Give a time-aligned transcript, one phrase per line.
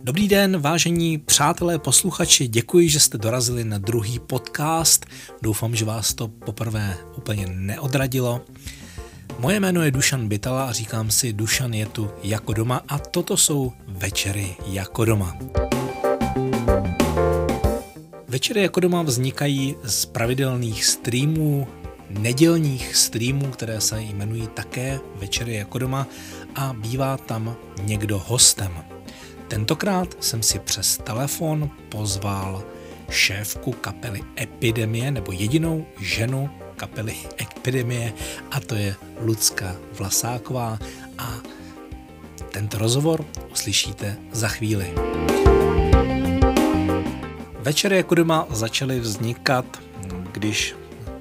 [0.00, 5.06] Dobrý den, vážení přátelé, posluchači, děkuji, že jste dorazili na druhý podcast.
[5.42, 8.40] Doufám, že vás to poprvé úplně neodradilo.
[9.38, 13.36] Moje jméno je Dušan Bytala a říkám si, Dušan je tu jako doma a toto
[13.36, 15.36] jsou večery jako doma.
[18.28, 21.68] Večery jako doma vznikají z pravidelných streamů,
[22.10, 26.06] nedělních streamů, které se jmenují také Večery jako doma
[26.54, 28.95] a bývá tam někdo hostem.
[29.48, 32.64] Tentokrát jsem si přes telefon pozval
[33.10, 38.12] šéfku kapely Epidemie, nebo jedinou ženu kapely Epidemie,
[38.50, 40.78] a to je Lucka Vlasáková
[41.18, 41.34] a
[42.50, 44.94] tento rozhovor uslyšíte za chvíli.
[47.60, 49.64] Večery jako doma začaly vznikat,
[50.32, 50.74] když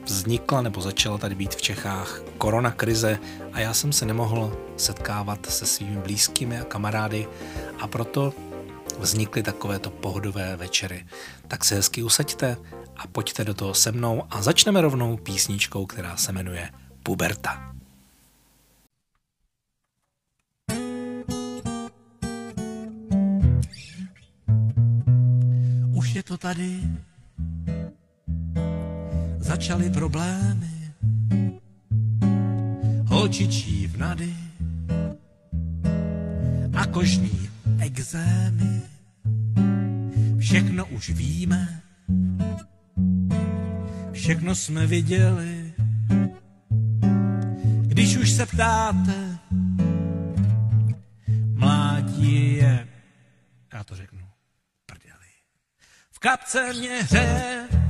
[0.09, 3.19] vznikla nebo začala tady být v Čechách korona krize
[3.53, 7.27] a já jsem se nemohl setkávat se svými blízkými a kamarády
[7.79, 8.33] a proto
[8.99, 11.05] vznikly takovéto pohodové večery.
[11.47, 12.57] Tak se hezky usaďte
[12.97, 16.69] a pojďte do toho se mnou a začneme rovnou písničkou, která se jmenuje
[17.03, 17.71] Puberta.
[25.95, 26.79] Už je to tady,
[29.55, 30.91] začaly problémy,
[33.07, 34.35] holčičí vnady
[36.75, 38.81] a kožní exémy.
[40.39, 41.81] Všechno už víme,
[44.11, 45.73] všechno jsme viděli.
[47.81, 49.39] Když už se ptáte,
[51.53, 52.87] mládí je,
[53.73, 54.27] já to řeknu,
[54.85, 55.31] prdeli.
[56.11, 57.84] V kapce mě hře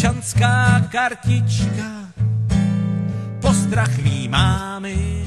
[0.00, 2.08] občanská kartička,
[3.40, 5.24] postrach mý mámy,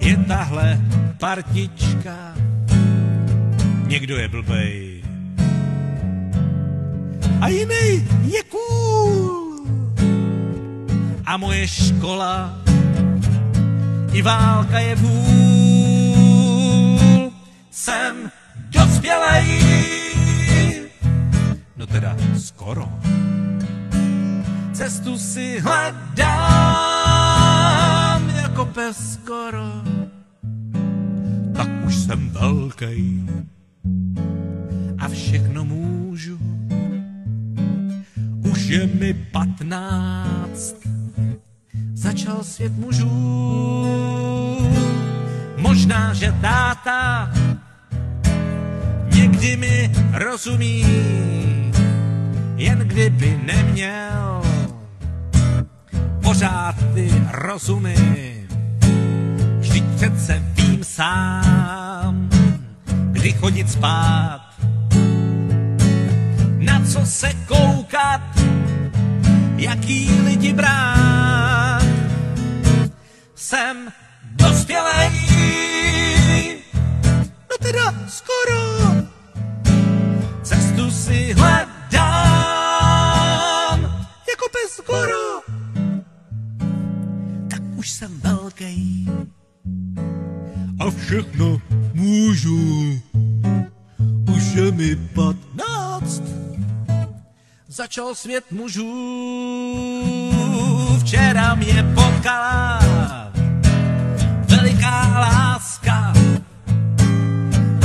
[0.00, 0.80] je tahle
[1.18, 2.34] partička.
[3.86, 5.02] Někdo je blbej
[7.40, 9.54] a jiný je cool.
[11.26, 12.58] A moje škola
[14.12, 16.10] i válka je vůl.
[17.70, 18.30] Jsem
[18.70, 19.59] dospělej,
[21.80, 22.84] no teda skoro.
[24.72, 26.60] Cestu si hledám
[28.42, 29.72] jako pes skoro.
[31.56, 33.26] Tak už jsem velký
[34.98, 36.38] a všechno můžu.
[38.52, 40.76] Už je mi patnáct,
[41.94, 43.10] začal svět mužů.
[45.56, 47.30] Možná, že táta
[49.14, 50.84] někdy mi rozumí,
[52.60, 54.42] jen kdyby neměl
[56.22, 58.46] pořád ty rozumy.
[59.58, 62.30] Vždyť přece vím sám,
[63.12, 64.40] kdy chodit spát,
[66.58, 68.20] na co se koukat,
[69.56, 71.82] jaký lidi brát.
[73.34, 73.76] Jsem
[74.32, 75.10] dospělej,
[77.50, 78.94] no teda skoro,
[80.42, 81.59] cestu si hledám,
[84.90, 85.42] skoro.
[87.50, 89.08] Tak už jsem velký
[90.80, 91.60] a všechno
[91.94, 92.58] můžu.
[94.34, 96.22] Už je mi patnáct,
[97.68, 98.90] začal svět mužů.
[101.00, 102.80] Včera mě potkala
[104.48, 106.12] veliká láska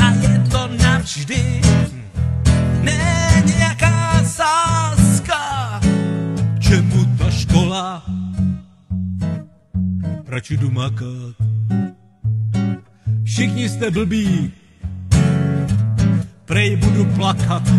[0.02, 1.62] a je to navždy,
[2.82, 5.05] ne nějaká sázka.
[7.76, 8.04] Škola?
[10.28, 11.36] Radši jdu makat.
[13.24, 14.54] Všichni jste blbí,
[16.46, 17.64] prej budu plakat.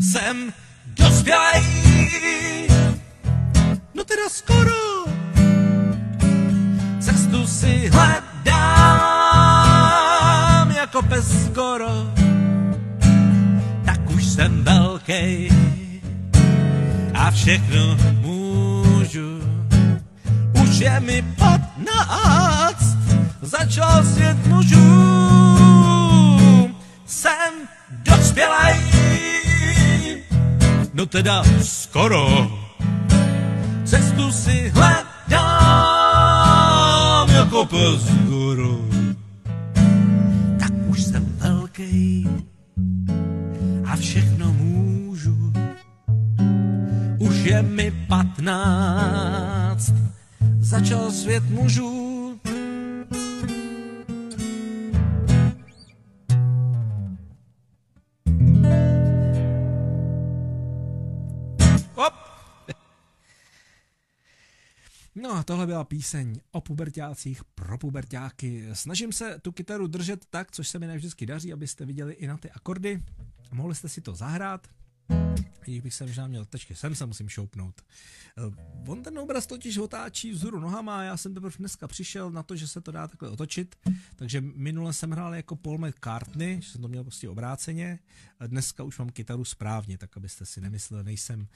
[0.00, 0.52] Jsem
[0.86, 1.62] dospělej,
[3.94, 5.04] no teda skoro.
[7.00, 8.30] Cestu si hledám
[10.70, 12.12] jako pes skoro.
[13.84, 15.61] Tak už jsem velký
[17.22, 19.40] a všechno můžu.
[20.62, 22.96] Už je mi patnáct,
[23.42, 24.78] začal svět mužů.
[27.06, 27.52] Jsem
[28.04, 28.80] dospělej,
[30.94, 32.50] no teda skoro.
[33.84, 35.30] Cestu si hledám
[37.30, 38.78] jako pes skoro.
[40.58, 42.28] Tak už jsem velký
[43.84, 44.81] a všechno můžu
[47.44, 49.92] je mi patnáct,
[50.60, 52.40] začal svět mužů.
[61.94, 62.14] Op.
[65.14, 68.68] No a tohle byla píseň o pubertácích pro pubertáky.
[68.72, 72.36] Snažím se tu kytaru držet tak, což se mi nevždycky daří, abyste viděli i na
[72.36, 73.02] ty akordy.
[73.52, 74.68] Mohli jste si to zahrát,
[75.64, 77.82] když bych se možná měl tečky, sem se musím šoupnout.
[78.38, 82.56] Eh, on ten obraz totiž otáčí vzhůru nohama já jsem teprve dneska přišel na to,
[82.56, 83.76] že se to dá takhle otočit.
[84.16, 87.98] Takže minule jsem hrál jako Paul McCartney, že jsem to měl prostě obráceně.
[88.46, 91.48] Dneska už mám kytaru správně, tak abyste si nemysleli, nejsem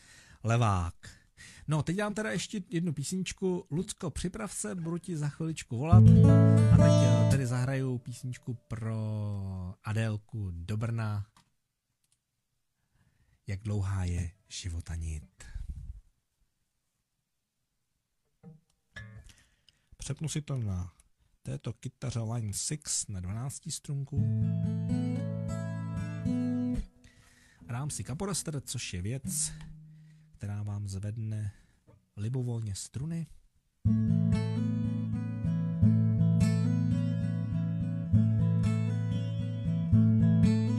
[0.45, 0.95] levák.
[1.69, 3.67] No, teď dám teda ještě jednu písničku.
[3.71, 6.05] Lucko, připrav se, budu ti za chviličku volat.
[6.73, 11.27] A teď eh, tedy zahraju písničku pro Adélku do Brna.
[13.47, 15.45] Jak dlouhá je života nit.
[19.97, 20.93] Přepnu si to na
[21.43, 24.23] této kytaře Line 6 na 12 strunku.
[27.67, 29.53] Dám si kaporoster, což je věc,
[30.33, 31.53] která vám zvedne
[32.17, 33.27] libovolně struny.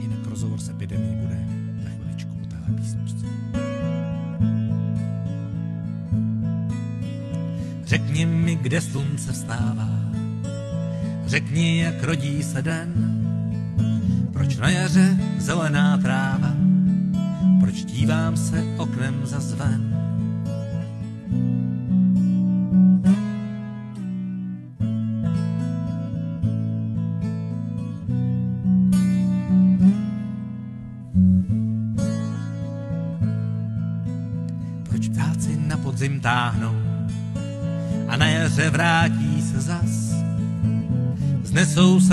[0.00, 1.57] Jinak rozhovor s epidemí bude
[2.68, 3.26] téhle písničce.
[7.84, 9.88] Řekni mi, kde slunce vstává,
[11.26, 13.14] řekni, jak rodí se den,
[14.32, 16.52] proč na jaře zelená tráva,
[17.60, 19.87] proč dívám se oknem za zven.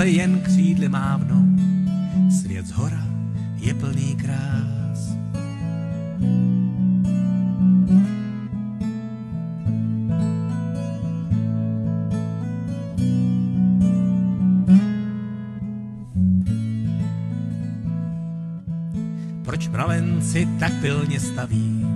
[0.06, 1.44] Se jen křídly mávnou,
[2.30, 3.06] svět z hora
[3.56, 5.16] je plný krás.
[19.44, 21.86] Proč mravenci tak pilně staví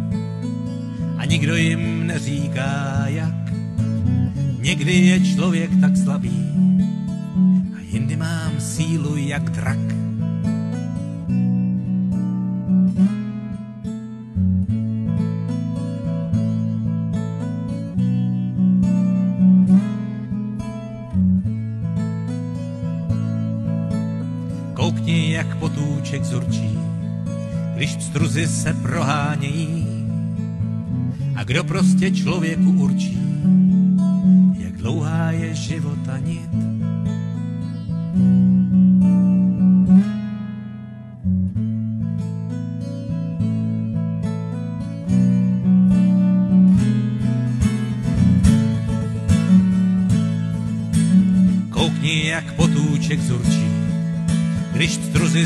[1.17, 3.53] a nikdo jim neříká jak?
[4.61, 6.70] Někdy je člověk tak slabý
[7.93, 9.79] jindy mám sílu jak drak.
[24.75, 26.79] Koukni, jak potůček zurčí,
[27.75, 29.87] když pstruzy se prohánějí.
[31.37, 33.19] A kdo prostě člověku určí,
[34.59, 36.60] jak dlouhá je života nit.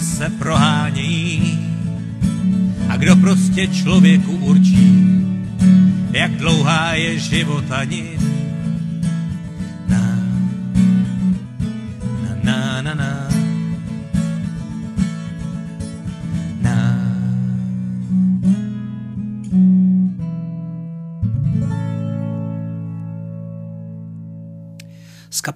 [0.04, 1.58] Se prohánějí.
[2.88, 5.04] A kdo prostě člověku určí,
[6.12, 8.33] jak dlouhá je života nit.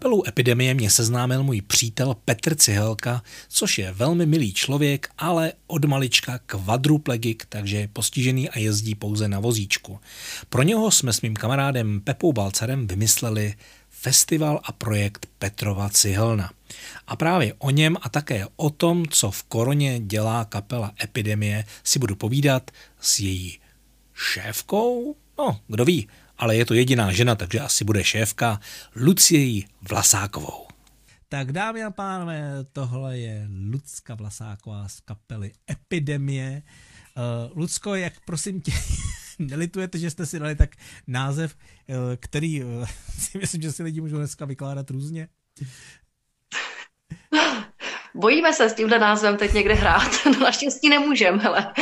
[0.09, 5.85] Kapelou Epidemie mě seznámil můj přítel Petr Cihelka, což je velmi milý člověk, ale od
[5.85, 10.01] malička kvadruplegik, takže je postižený a jezdí pouze na vozíčku.
[10.49, 13.55] Pro něho jsme s mým kamarádem Pepou Balcarem vymysleli
[13.89, 16.51] festival a projekt Petrova Cihelna.
[17.07, 21.99] A právě o něm a také o tom, co v koroně dělá kapela Epidemie, si
[21.99, 23.59] budu povídat s její
[24.15, 28.61] šéfkou, no, kdo ví, ale je to jediná žena, takže asi bude šéfka,
[28.97, 30.67] Luciejí Vlasákovou.
[31.29, 36.63] Tak dámy a pánové, tohle je Lucka Vlasáková z kapely Epidemie.
[37.17, 38.73] Uh, Lucko, jak prosím tě,
[39.39, 40.71] nelitujete, že jste si dali tak
[41.07, 41.57] název,
[41.89, 42.87] uh, který uh,
[43.19, 45.29] si myslím, že si lidi můžou dneska vykládat různě?
[48.15, 50.11] Bojíme se s tímhle názvem teď někde hrát.
[50.25, 51.73] No naštěstí nemůžem, hele.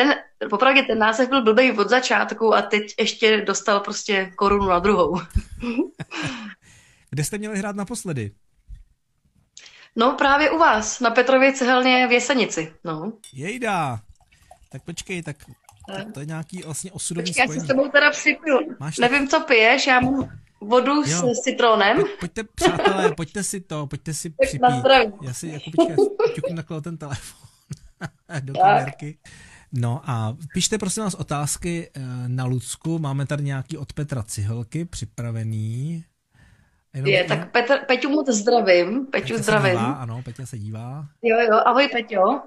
[0.00, 4.78] Ten, popravdě ten název byl blbej od začátku a teď ještě dostal prostě korunu na
[4.78, 5.20] druhou.
[7.10, 8.30] Kde jste měli hrát naposledy?
[9.96, 12.72] No právě u vás, na Petrově cehelně v Jesenici.
[12.84, 13.12] No.
[13.32, 14.00] Jejda.
[14.72, 15.36] Tak počkej, tak,
[15.96, 17.64] tak to je nějaký vlastně osudový Počkej, já si spojení.
[17.64, 18.76] s tebou teda připiju.
[18.80, 20.30] Máš Nevím, co piješ, já mám
[20.60, 21.34] vodu Jo.
[21.34, 21.96] s citronem.
[21.96, 25.14] Pojď, pojďte, přátelé, pojďte si to, pojďte si na připít.
[25.22, 25.96] Já si jako počkej,
[26.34, 27.48] ťuknu o ten telefon
[28.40, 28.94] do Tak.
[29.72, 32.98] No a pište prosím vás otázky eh, na Lucku.
[32.98, 36.04] Máme tady nějaký od Petra Cihelky připravený.
[36.94, 39.06] Jenom je, tak Petr, Peťu moc zdravím.
[39.06, 39.78] Peťu Peťa zdravím.
[39.78, 41.06] Se dívá, ano, Peťa se dívá.
[41.22, 42.40] Jo, jo, ahoj Peťo.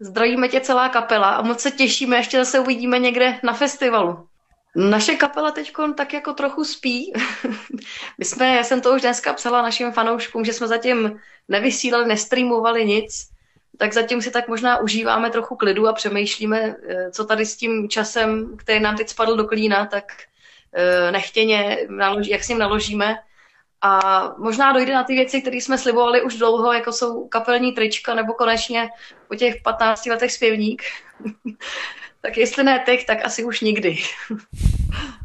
[0.00, 4.28] Zdravíme tě celá kapela a moc se těšíme, ještě zase uvidíme někde na festivalu.
[4.76, 7.12] Naše kapela teď tak jako trochu spí.
[8.18, 12.84] My jsme, já jsem to už dneska psala našim fanouškům, že jsme zatím nevysílali, nestreamovali
[12.84, 13.28] nic,
[13.78, 17.88] tak zatím si tak možná užíváme trochu klidu a přemýšlíme, eh, co tady s tím
[17.88, 20.04] časem, který nám teď spadl do klína, tak
[20.72, 21.78] eh, nechtěně,
[22.28, 23.16] jak s ním naložíme.
[23.82, 24.00] A
[24.38, 28.32] možná dojde na ty věci, které jsme slibovali už dlouho, jako jsou kapelní trička, nebo
[28.32, 28.88] konečně
[29.28, 30.82] po těch 15 letech zpěvník.
[32.20, 33.98] tak jestli ne teď, tak asi už nikdy.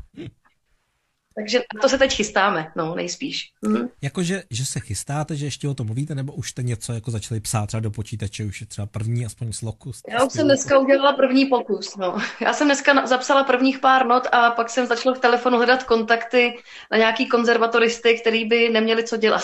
[1.35, 3.51] Takže to se teď chystáme, no, nejspíš.
[3.61, 3.89] Mhm.
[4.01, 7.39] Jakože, že se chystáte, že ještě o tom mluvíte, nebo už jste něco jako začali
[7.39, 10.01] psát třeba do počítače, už je třeba první aspoň slokus?
[10.09, 12.17] Já už jsem dneska udělala první pokus, no.
[12.41, 16.53] Já jsem dneska zapsala prvních pár not a pak jsem začala v telefonu hledat kontakty
[16.91, 19.43] na nějaký konzervatoristy, který by neměli co dělat,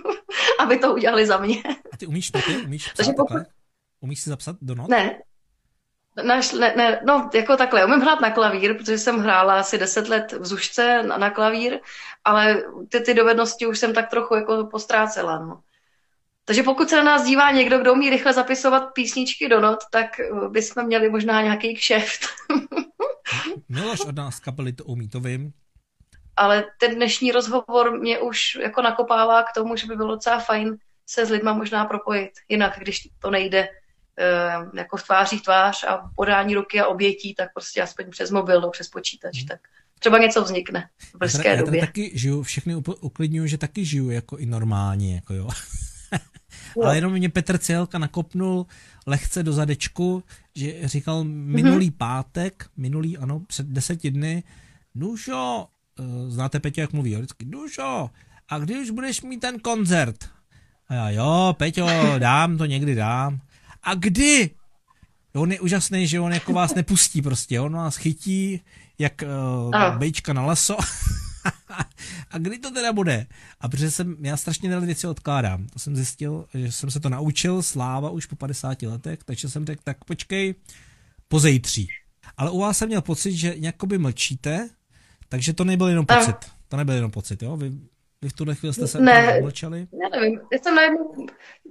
[0.60, 1.62] aby to udělali za mě.
[1.92, 2.56] A ty umíš noty?
[2.56, 3.42] Umíš psát pokud...
[4.00, 4.88] Umíš si zapsat do not?
[4.88, 5.18] Ne,
[6.22, 10.08] Naš, ne, ne, no, jako takhle, umím hrát na klavír, protože jsem hrála asi deset
[10.08, 11.78] let v Zušce na, na klavír,
[12.24, 15.60] ale ty, ty dovednosti už jsem tak trochu jako postrácela, no.
[16.44, 20.20] Takže pokud se na nás dívá někdo, kdo umí rychle zapisovat písničky do not, tak
[20.20, 22.20] eh, bychom měli možná nějaký kšeft.
[23.68, 25.52] Miloš od nás kapely to umí, to vím.
[26.36, 30.76] Ale ten dnešní rozhovor mě už jako nakopává k tomu, že by bylo docela fajn
[31.06, 32.30] se s lidma možná propojit.
[32.48, 33.68] Jinak, když to nejde,
[34.74, 38.88] jako tváří tvář a podání ruky a obětí, tak prostě aspoň přes mobil nebo přes
[38.88, 39.46] počítač, hmm.
[39.46, 39.60] tak
[39.98, 41.80] třeba něco vznikne v brzké já době.
[41.80, 45.48] Já taky žiju, všechny uklidňuju, že taky žiju jako i normálně, jako jo.
[46.84, 48.66] Ale jenom mě Petr Cielka nakopnul
[49.06, 51.96] lehce do zadečku, že říkal minulý mm-hmm.
[51.96, 54.42] pátek, minulý, ano, před deseti dny,
[54.94, 55.66] Dušo,
[56.00, 58.10] eh, znáte Peťo, jak mluví, jo, vždycky, Dušo,
[58.48, 60.28] a když budeš mít ten koncert?
[60.88, 61.86] A já, jo, Peťo,
[62.18, 63.40] dám to někdy, dám
[63.86, 64.50] a kdy?
[65.34, 68.60] On je úžasný, že on jako vás nepustí prostě, on vás chytí
[68.98, 69.24] jak
[69.66, 70.76] uh, bejčka na leso.
[72.30, 73.26] a kdy to teda bude?
[73.60, 75.66] A protože jsem, já strašně nerad věci odkládám.
[75.66, 79.64] To jsem zjistil, že jsem se to naučil, sláva už po 50 letech, takže jsem
[79.64, 80.54] tak, tak počkej,
[81.28, 81.88] po zejtří.
[82.36, 84.68] Ale u vás jsem měl pocit, že jakoby mlčíte,
[85.28, 86.36] takže to nebyl jenom pocit.
[86.68, 87.56] To nebyl jenom pocit, jo?
[87.56, 87.72] Vy
[88.26, 89.86] vy v tuhle chvíli jste se ne, mlčeli?
[90.02, 91.26] Já nevím, já jsem najednou,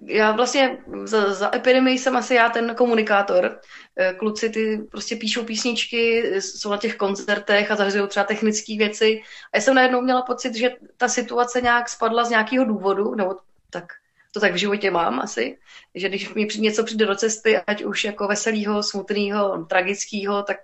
[0.06, 3.60] já vlastně za, za epidemii jsem asi já ten komunikátor.
[4.00, 9.22] Eh, kluci ty prostě píšou písničky, jsou na těch koncertech a zařizují třeba technické věci.
[9.54, 13.36] A já jsem najednou měla pocit, že ta situace nějak spadla z nějakého důvodu, nebo
[13.70, 13.86] tak
[14.32, 15.58] to tak v životě mám asi,
[15.96, 20.58] že když mi něco přijde do cesty, ať už jako veselého, smutného, tragického, tak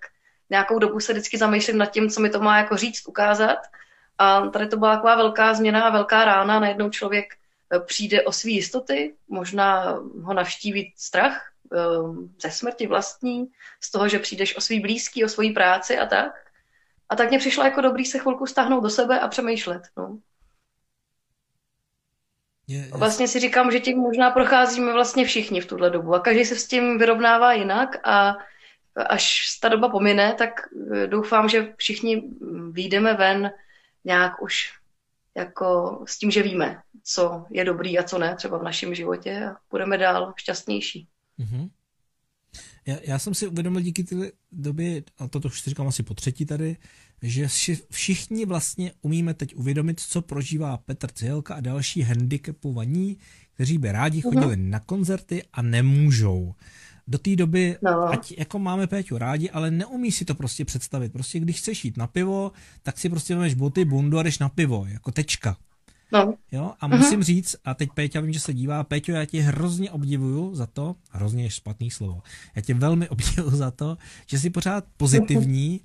[0.49, 3.59] nějakou dobu se vždycky zamýšlím nad tím, co mi to má jako říct, ukázat–
[4.17, 6.59] a tady to byla taková velká změna a velká rána.
[6.59, 7.25] Najednou člověk
[7.73, 11.77] eh, přijde o své jistoty, možná ho navštíví strach eh,
[12.41, 13.47] ze smrti vlastní,
[13.81, 16.31] z toho, že přijdeš o svý blízký, o svoji práci a tak.
[17.09, 19.81] A tak mě přišlo jako dobrý se chvilku stáhnout do sebe a přemýšlet.
[19.97, 20.17] No.
[22.91, 26.55] Vlastně si říkám, že tím možná procházíme vlastně všichni v tuhle dobu a každý se
[26.55, 28.37] s tím vyrovnává jinak a
[28.95, 30.49] až ta doba pomine, tak
[30.93, 32.23] eh, doufám, že všichni
[32.71, 33.51] výjdeme ven
[34.05, 34.73] nějak už
[35.35, 39.45] jako s tím, že víme, co je dobrý a co ne třeba v našem životě
[39.45, 41.07] a budeme dál šťastnější.
[41.39, 41.69] Mm-hmm.
[42.85, 46.13] Já, já jsem si uvědomil díky té době, a to už si říkám asi po
[46.13, 46.77] třetí tady,
[47.21, 47.47] že
[47.91, 53.17] všichni vlastně umíme teď uvědomit, co prožívá Petr Cihelka a další handicapovaní,
[53.53, 54.21] kteří by rádi mhm.
[54.21, 54.69] chodili uh-huh.
[54.69, 56.53] na koncerty a nemůžou
[57.07, 58.09] do té doby, no.
[58.09, 61.13] ať jako máme Péťu rádi, ale neumí si to prostě představit.
[61.13, 62.51] Prostě když chceš jít na pivo,
[62.83, 65.57] tak si prostě vemeš boty, bundu a jdeš na pivo, jako tečka.
[66.13, 66.33] No.
[66.51, 67.23] Jo, a musím uh-huh.
[67.23, 70.95] říct, a teď Péťa vím, že se dívá, Péťo, já tě hrozně obdivuju za to,
[71.09, 72.21] hrozně je špatný slovo,
[72.55, 75.81] já tě velmi obdivuju za to, že jsi pořád pozitivní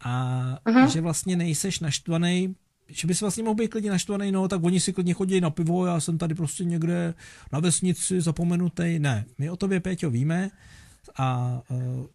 [0.00, 0.88] a uh-huh.
[0.88, 2.54] že vlastně nejseš naštvaný
[2.88, 5.50] že by si vlastně mohl být klidně naštvaný, no, tak oni si klidně chodí na
[5.50, 7.14] pivo, já jsem tady prostě někde
[7.52, 8.98] na vesnici zapomenutý.
[8.98, 10.50] Ne, my o tobě, Péťo, víme
[11.18, 12.06] a uh,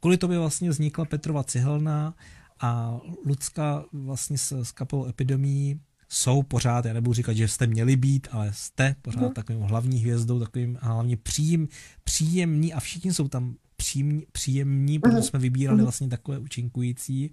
[0.00, 2.14] kvůli tobě vlastně vznikla Petrova cihelna
[2.60, 7.96] a Lucka vlastně s, s kapelou epidemí jsou pořád, já nebudu říkat, že jste měli
[7.96, 9.32] být, ale jste pořád mm.
[9.32, 11.68] takovým hlavní hvězdou, takovým hlavně příjem,
[12.04, 15.22] příjemní a všichni jsou tam příjemní, příjemní protože mhm.
[15.22, 15.84] jsme vybírali mhm.
[15.84, 17.30] vlastně takové účinkující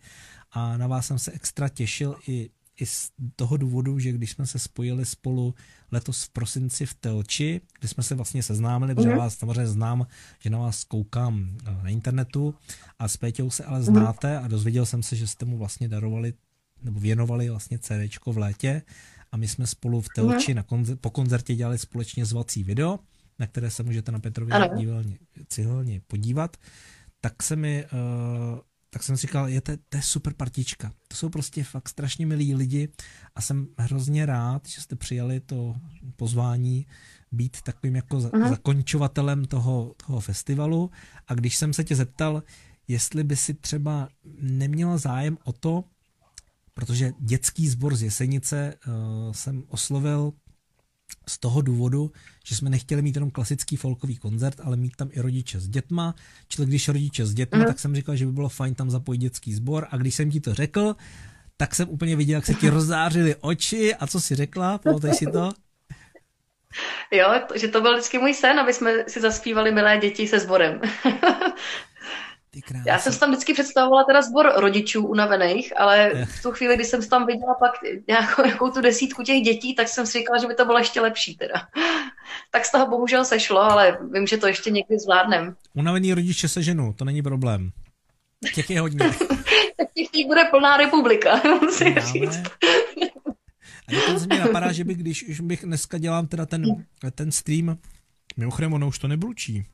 [0.52, 2.50] a na vás jsem se extra těšil i
[2.82, 5.56] i z toho důvodu, že když jsme se spojili spolu
[5.92, 9.18] letos v prosinci v Telči, kdy jsme se vlastně seznámili, protože mm-hmm.
[9.18, 10.08] vás samozřejmě znám,
[10.40, 12.56] že na vás koukám eh, na internetu
[13.00, 13.86] a s Péťou se ale mhm.
[13.86, 16.34] znáte a dozvěděl jsem se, že jste mu vlastně darovali
[16.84, 18.82] nebo věnovali vlastně CDčko v létě
[19.32, 20.56] a my jsme spolu v Telči mm-hmm.
[20.56, 23.00] na koncer- po koncertě dělali společně zvací video,
[23.40, 26.58] na které se můžete na Petrově dílně, cihelně podívat,
[27.22, 28.60] tak se mi uh,
[28.94, 30.94] tak jsem si říkal, je to, to je super partička.
[31.08, 32.90] To jsou prostě fakt strašně milí lidi
[33.36, 35.76] a jsem hrozně rád, že jste přijali to
[36.16, 36.86] pozvání
[37.32, 38.50] být takovým jako uh-huh.
[38.50, 40.92] zakončovatelem toho, toho festivalu
[41.28, 42.44] a když jsem se tě zeptal,
[42.88, 44.10] jestli by si třeba
[44.42, 45.84] neměla zájem o to,
[46.74, 48.94] protože dětský sbor z Jesenice uh,
[49.34, 50.34] jsem oslovil
[51.27, 52.12] z toho důvodu,
[52.46, 56.15] že jsme nechtěli mít jenom klasický folkový koncert, ale mít tam i rodiče s dětma.
[56.48, 57.65] Čili když rodiče s dětma, mm.
[57.65, 60.41] tak jsem říkal, že by bylo fajn tam zapojit dětský sbor a když jsem ti
[60.41, 60.96] to řekl,
[61.58, 65.25] tak jsem úplně viděl, jak se ti rozzářily oči a co si řekla, pamatuješ si
[65.25, 65.50] to?
[67.12, 70.82] Jo, že to byl vždycky můj sen, aby jsme si zaspívali milé děti se sborem.
[72.86, 76.86] Já jsem si tam vždycky představovala teda sbor rodičů unavených, ale v tu chvíli, kdy
[76.86, 77.72] jsem tam viděla pak
[78.08, 81.01] nějakou, nějakou tu desítku těch dětí, tak jsem si říkala, že by to bylo ještě
[81.01, 81.53] lepší teda.
[82.51, 85.55] Tak z toho bohužel sešlo, ale vím, že to ještě někdy zvládnem.
[85.74, 87.72] Unavený rodiče se ženou, to není problém.
[88.55, 89.00] Těch je hodně.
[89.77, 92.41] tak těch bude plná republika, musím říct.
[93.88, 97.77] A dokonce mě napadá, že bych, když už bych dneska dělám teda ten, ten stream,
[98.38, 99.65] mimochodem ono už to nebručí.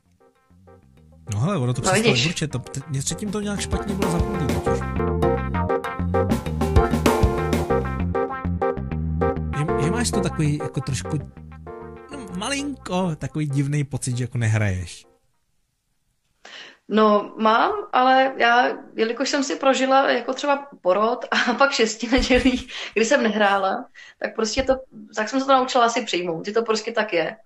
[1.34, 4.54] No hele, ono to no, přestalo burčet, to, mě předtím to nějak špatně bylo zapnutý
[4.54, 4.78] totiž.
[9.58, 11.18] Že, že máš to takový jako trošku
[12.10, 15.06] no, malinko takový divný pocit, že jako nehraješ.
[16.88, 22.68] No, mám, ale já, jelikož jsem si prožila jako třeba porod a pak šesti nedělí,
[22.94, 24.74] kdy jsem nehrála, tak prostě to,
[25.16, 27.36] tak jsem se to naučila asi přijmout, že to prostě tak je.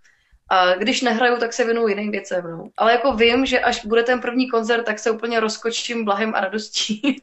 [0.53, 2.51] A když nehraju, tak se věnuju jiným věcem.
[2.51, 2.69] No.
[2.77, 6.41] Ale jako vím, že až bude ten první koncert, tak se úplně rozkočím blahem a
[6.41, 7.23] radostí.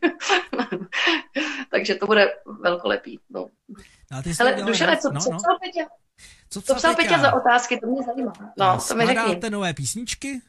[1.72, 3.20] Takže to bude velkolepý.
[3.30, 3.50] No.
[4.12, 5.38] no ty Ale Dušane, co, no, co no.
[5.38, 5.90] psal Peťa?
[6.50, 8.34] Co psal, co psal Peťa za otázky, to mě zajímá.
[8.58, 9.50] No, to mi řekni.
[9.50, 10.42] nové písničky?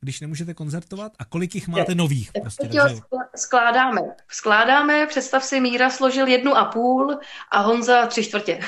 [0.00, 2.30] Když nemůžete koncertovat a kolik jich máte nových?
[2.42, 3.00] Prostě, takže...
[3.36, 4.00] Skládáme.
[4.28, 7.18] Skládáme, představ si, Míra složil jednu a půl
[7.50, 8.60] a Honza tři čtvrtě.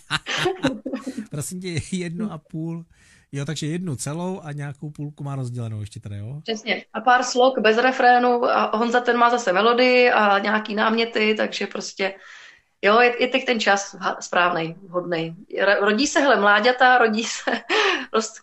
[1.30, 2.84] Prosím tě, jednu a půl.
[3.32, 6.40] Jo, takže jednu celou a nějakou půlku má rozdělenou ještě tady, jo?
[6.42, 6.84] Přesně.
[6.92, 11.66] A pár slok bez refrénu a Honza ten má zase melodii a nějaký náměty, takže
[11.66, 12.14] prostě
[12.82, 15.36] jo, je, je teď ten čas správný, vhodný.
[15.80, 17.50] Rodí se, hele, mláďata, rodí se,
[18.12, 18.34] rost,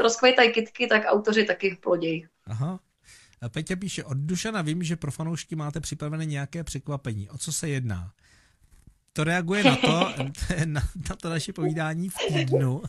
[0.00, 2.26] rozkvejtají kytky, tak autoři taky plodějí.
[2.46, 2.80] Aha.
[3.42, 7.30] A Peťa píše, od Dušana vím, že pro fanoušky máte připravené nějaké překvapení.
[7.30, 8.10] O co se jedná?
[9.14, 9.88] to reaguje na to,
[10.64, 12.82] na, na to naše povídání v týdnu.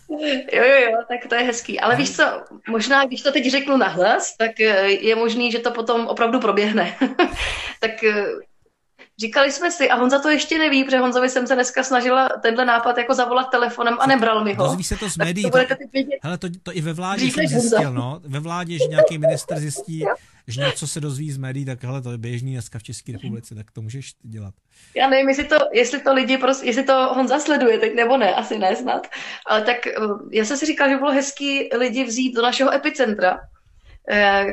[0.53, 1.79] Jo, jo, jo, tak to je hezký.
[1.79, 2.23] Ale víš co,
[2.69, 6.95] možná, když to teď řeknu nahlas, tak eh, je možný, že to potom opravdu proběhne.
[7.79, 8.25] tak eh,
[9.19, 12.65] Říkali jsme si, a Honza to ještě neví, protože Honzovi jsem se dneska snažila tenhle
[12.65, 14.65] nápad jako zavolat telefonem a nebral mi ho.
[14.65, 15.43] Dozví se to z médií.
[15.43, 15.75] To, to,
[16.21, 18.21] hele, to, to, i ve vládě jsem zjistil, no.
[18.23, 20.05] Ve vládě, že nějaký minister zjistí,
[20.47, 23.55] že něco se dozví z médií, tak hele, to je běžný dneska v České republice,
[23.55, 24.53] tak to můžeš dělat.
[24.95, 28.35] Já nevím, jestli to, jestli to lidi, prostě, jestli to Honza sleduje teď nebo ne,
[28.35, 29.07] asi ne snad.
[29.47, 29.93] Ale tak eh,
[30.31, 33.39] já jsem si říkal, že bylo hezký lidi vzít do našeho epicentra,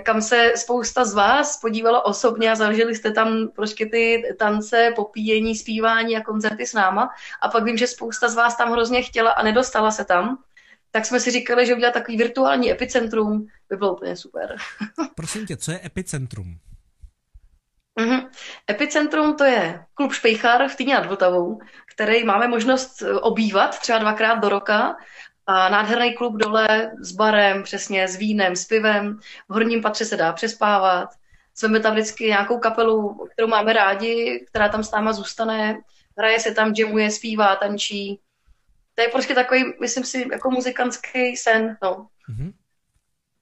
[0.05, 5.57] kam se spousta z vás podívalo osobně a zažili jste tam prostě ty tance, popíjení,
[5.57, 7.11] zpívání a koncerty s náma.
[7.43, 10.39] A pak vím, že spousta z vás tam hrozně chtěla a nedostala se tam
[10.93, 14.57] tak jsme si říkali, že udělat takový virtuální epicentrum by bylo úplně super.
[15.15, 16.59] Prosím tě, co je epicentrum?
[18.01, 18.29] Mm-hmm.
[18.71, 21.61] Epicentrum to je klub Špejchar v Týně nad Vltavou,
[21.95, 24.97] který máme možnost eh, obývat třeba dvakrát do roka
[25.47, 29.19] a nádherný klub dole s barem, přesně s vínem, s pivem.
[29.49, 31.09] V horním patře se dá přespávat.
[31.55, 35.79] Jsme tam vždycky nějakou kapelu, kterou máme rádi, která tam s náma zůstane.
[36.19, 38.21] Hraje se tam, jamuje, zpívá, tančí
[38.95, 42.09] to je prostě takový, myslím si, jako muzikantský sen, no.
[42.31, 42.53] Mm-hmm.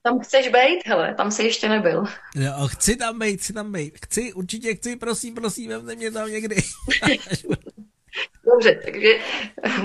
[0.03, 2.05] Tam chceš být, hele, tam jsi ještě nebyl.
[2.35, 4.05] Jo, chci tam být, chci tam být.
[4.05, 6.55] Chci, určitě chci, prosím, prosím, vemte mě tam někdy.
[8.61, 9.07] Dobře, takže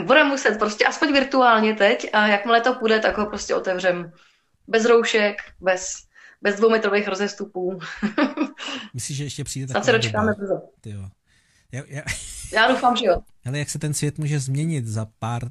[0.04, 4.12] budeme muset prostě aspoň virtuálně teď a jakmile to půjde, tak ho prostě otevřem.
[4.68, 5.92] Bez roušek, bez,
[6.42, 7.78] bez dvoumetrových rozestupů.
[8.94, 10.60] Myslíš, že ještě přijde taková se dočkáme brzo.
[11.72, 12.02] Já, já...
[12.52, 13.20] já doufám, že jo.
[13.46, 15.42] Ale jak se ten svět může změnit za pár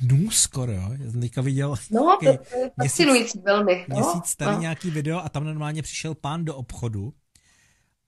[0.00, 0.90] dnů skoro, jo?
[0.98, 2.38] Já jsem teďka viděl no, to je
[2.82, 3.86] fascinující velmi.
[3.88, 3.96] No?
[3.96, 4.60] Měsíc starý no.
[4.60, 7.12] nějaký video a tam normálně přišel pán do obchodu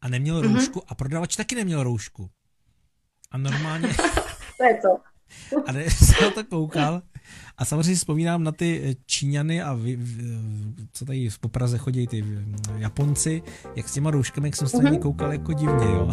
[0.01, 0.55] a neměl mm-hmm.
[0.55, 2.31] roušku a prodavač taky neměl roušku.
[3.35, 3.89] A normálně...
[4.59, 4.99] to je to.
[5.67, 7.03] a jsem na to koukal
[7.57, 9.99] a samozřejmě vzpomínám na ty eh, Číňany a vy,
[10.93, 13.43] co tady v Popraze chodí ty eh, Japonci,
[13.77, 14.99] jak s těma rouškami, jak jsem se mm-hmm.
[14.99, 16.11] koukal jako divně, jo.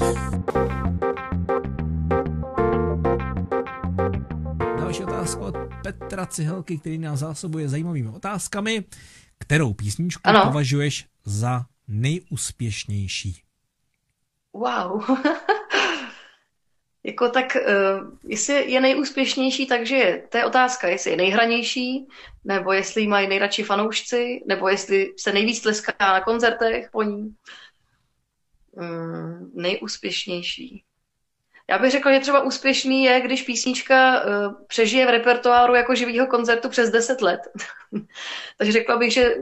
[4.78, 8.84] Další otázka od Petra Cihelky, který nás zásobuje zajímavými otázkami.
[9.40, 10.44] Kterou písničku ano.
[10.44, 13.42] považuješ za nejúspěšnější?
[14.54, 15.02] Wow.
[17.04, 22.08] Jako tak, uh, jestli je nejúspěšnější, takže to je otázka, jestli je nejhranější,
[22.44, 27.36] nebo jestli mají nejradši fanoušci, nebo jestli se nejvíc tleská na koncertech po ní.
[28.72, 30.84] Um, nejúspěšnější.
[31.70, 36.28] Já bych řekla, že třeba úspěšný je, když písnička uh, přežije v repertoáru jako živýho
[36.28, 37.40] koncertu přes 10 let.
[38.58, 39.36] Takže řekla bych, že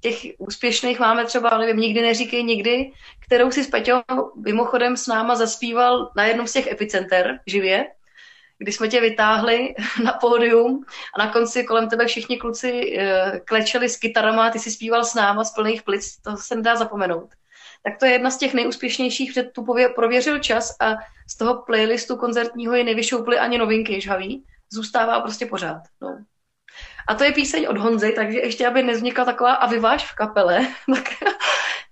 [0.00, 2.92] těch úspěšných máme třeba, nevím, nikdy neříkej nikdy,
[3.28, 4.00] kterou si s Peťou
[4.36, 7.86] mimochodem s náma zaspíval na jednom z těch epicenter živě,
[8.58, 13.88] kdy jsme tě vytáhli na pódium a na konci kolem tebe všichni kluci uh, klečeli
[13.88, 17.28] s kytarama a ty si zpíval s náma z plných plic, to se nedá zapomenout.
[17.82, 20.96] Tak to je jedna z těch nejúspěšnějších, protože tu prověřil čas a
[21.30, 25.82] z toho playlistu koncertního je nevyšouply ani novinky žhavý, zůstává prostě pořád.
[26.02, 26.24] No.
[27.08, 30.66] A to je píseň od Honzy, takže ještě, aby nevznikla taková a vyváž v kapele,
[30.94, 31.08] tak,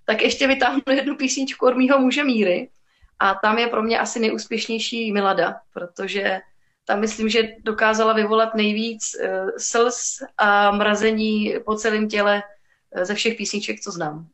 [0.07, 2.69] tak ještě vytáhnu jednu písničku od mýho muže Míry.
[3.19, 6.41] A tam je pro mě asi nejúspěšnější Milada, protože
[6.85, 12.43] tam myslím, že dokázala vyvolat nejvíc uh, slz a mrazení po celém těle
[12.97, 14.27] uh, ze všech písniček, co znám.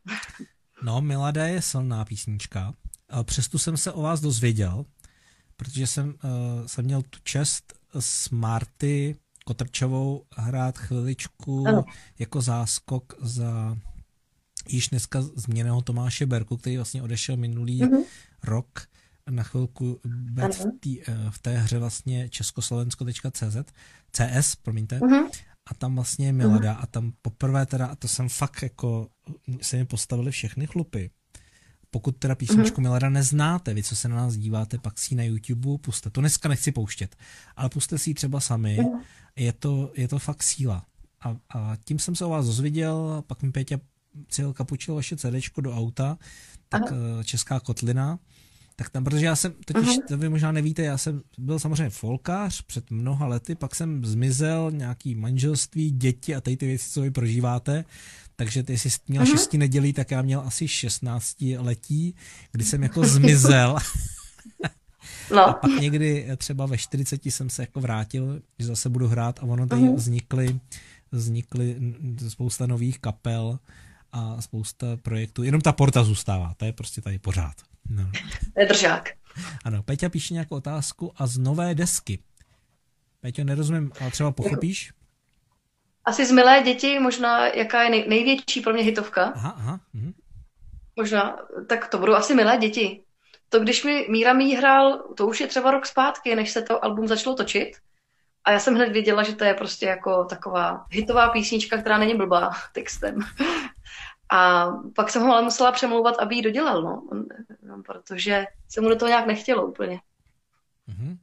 [0.83, 2.73] No, Milada je silná písnička.
[3.23, 4.85] Přesto jsem se o vás dozvěděl,
[5.57, 11.83] protože jsem, uh, jsem měl tu čest s Marty Kotrčovou hrát chviličku ano.
[12.19, 13.77] jako záskok za
[14.67, 18.03] již dneska změněného Tomáše Berku, který vlastně odešel minulý uh-huh.
[18.43, 18.87] rok
[19.29, 23.57] na chvilku bet v, tý, eh, v té hře vlastně československo.cz
[24.11, 25.29] CS, promiňte, uh-huh.
[25.65, 26.83] a tam vlastně je Milada uh-huh.
[26.83, 29.07] a tam poprvé teda, a to jsem fakt jako,
[29.61, 31.11] se mi postavili všechny chlupy,
[31.93, 32.83] pokud teda písničku mm-hmm.
[32.83, 36.09] Millera neznáte, vy co se na nás díváte, pak si ji na YouTube puste.
[36.09, 37.15] To dneska nechci pouštět,
[37.55, 38.77] ale puste si ji třeba sami.
[38.77, 38.99] Mm-hmm.
[39.35, 40.85] Je, to, je to fakt síla.
[41.21, 43.77] A, a tím jsem se o vás dozvěděl, pak mi Péťa
[44.29, 46.17] cíl kapučil vaše CD do auta,
[46.69, 47.01] tak Aha.
[47.19, 48.19] Eh, Česká kotlina,
[48.75, 50.07] tak tam, protože já jsem, totiž, uh-huh.
[50.07, 54.71] to vy možná nevíte, já jsem byl samozřejmě folkář před mnoha lety, pak jsem zmizel,
[54.71, 57.85] nějaký manželství, děti a tady ty věci, co vy prožíváte,
[58.35, 59.31] takže ty, jsi měl uh-huh.
[59.31, 62.15] šesti nedělí, tak já měl asi 16 letí,
[62.51, 63.77] kdy jsem jako zmizel.
[65.31, 65.41] No.
[65.41, 69.43] A pak někdy třeba ve 40 jsem se jako vrátil, že zase budu hrát a
[69.43, 69.95] ono tady uh-huh.
[69.95, 70.59] vznikly,
[71.11, 71.95] vznikly
[72.27, 73.59] spousta nových kapel
[74.13, 75.43] a spousta projektů.
[75.43, 77.53] Jenom ta porta zůstává, to je prostě tady pořád.
[77.89, 78.11] No.
[78.57, 79.09] je držák.
[79.65, 82.19] Ano, Peťa píše nějakou otázku a z nové desky.
[83.21, 84.93] Peťo, nerozumím, ale třeba pochopíš?
[86.05, 89.23] Asi z Milé děti, možná jaká je nej, největší pro mě hitovka.
[89.23, 89.79] Aha, aha.
[89.93, 90.13] Mhm.
[90.95, 93.03] Možná, tak to budou asi Milé děti.
[93.49, 96.85] To, když mi Míra Mí hrál, to už je třeba rok zpátky, než se to
[96.85, 97.77] album začalo točit.
[98.43, 102.15] A já jsem hned věděla, že to je prostě jako taková hitová písnička, která není
[102.15, 103.19] blbá textem.
[104.33, 107.07] A pak jsem ho ale musela přemlouvat, aby ji dodělal, no.
[107.85, 110.01] Protože se mu do toho nějak nechtělo úplně.
[110.89, 111.17] Mm-hmm.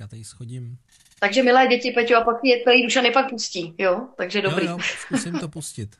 [0.00, 0.78] Já tady schodím
[1.22, 4.08] takže milé děti, Peťo, a pak je tvojí duša nepak pustí, jo?
[4.16, 4.66] Takže dobrý.
[4.66, 5.96] Jo, jo, zkusím to pustit.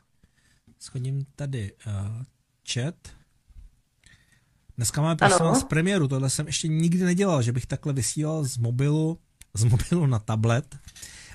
[0.79, 2.23] Schodím tady uh,
[2.73, 2.95] chat.
[4.77, 8.57] Dneska máme prosím vás premiéru, tohle jsem ještě nikdy nedělal, že bych takhle vysílal z
[8.57, 9.19] mobilu,
[9.53, 10.75] z mobilu na tablet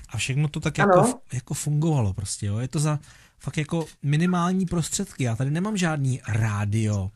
[0.09, 2.57] a všechno to tak jako, jako fungovalo prostě, jo?
[2.57, 2.99] Je to za
[3.39, 5.23] fakt jako minimální prostředky.
[5.23, 7.11] Já tady nemám žádný rádio,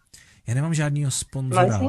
[0.48, 1.80] já nemám žádného sponzora.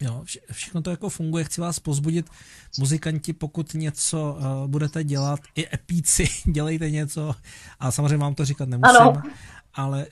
[0.00, 2.30] Jo, vše, všechno to jako funguje, chci vás pozbudit,
[2.78, 7.34] muzikanti, pokud něco uh, budete dělat, i epíci, dělejte něco,
[7.78, 9.22] a samozřejmě vám to říkat nemusím, ano.
[9.74, 10.06] ale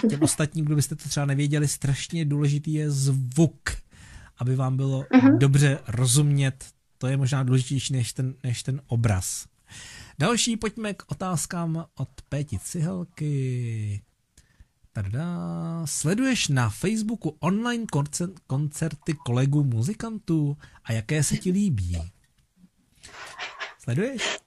[0.00, 3.70] uh, těm ostatním, kdo byste to třeba nevěděli, strašně důležitý je zvuk,
[4.38, 5.38] aby vám bylo uh-huh.
[5.38, 6.64] dobře rozumět,
[6.98, 9.46] to je možná důležitější než ten, než ten obraz.
[10.18, 14.02] Další, pojďme k otázkám od Péti Cihelky.
[14.92, 15.26] Tada.
[15.84, 17.86] Sleduješ na Facebooku online
[18.46, 22.12] koncerty kolegů muzikantů a jaké se ti líbí?
[23.78, 24.38] Sleduješ?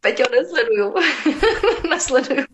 [0.00, 0.94] Peťo, nesleduju.
[1.90, 2.46] nesleduju.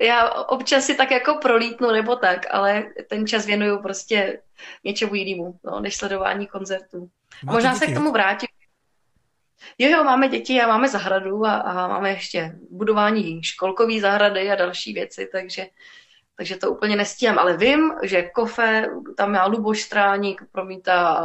[0.00, 4.42] Já občas si tak jako prolítnu nebo tak, ale ten čas věnuju prostě
[4.84, 7.10] něčemu jinému, no, než sledování koncertů.
[7.44, 8.48] Možná se k tomu vrátím
[9.78, 14.54] Jo, jo, máme děti a máme zahradu a, a máme ještě budování školkové zahrady a
[14.54, 15.66] další věci, takže
[16.38, 21.20] takže to úplně nestíhám, ale vím, že Kofe, tam má Luboš Stráník, promítá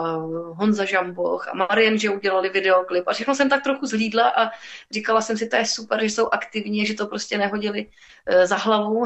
[0.53, 4.49] Honza Žamboch a Marien, že udělali videoklip a všechno jsem tak trochu zhlídla a
[4.91, 8.55] říkala jsem si, to je super, že jsou aktivní, že to prostě nehodili uh, za
[8.55, 9.05] hlavu,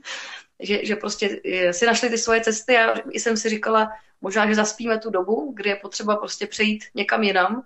[0.60, 2.78] že, že prostě eh, si našli ty svoje cesty.
[2.78, 3.88] A jsem si říkala,
[4.20, 7.62] možná, že zaspíme tu dobu, kdy je potřeba prostě přejít někam jinam,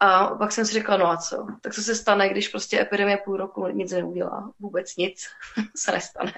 [0.00, 1.46] a pak jsem si řekla, no a co?
[1.60, 4.52] Tak co se stane, když prostě epidemie půl roku nic neudělá?
[4.58, 5.26] Vůbec nic
[5.76, 6.34] se nestane.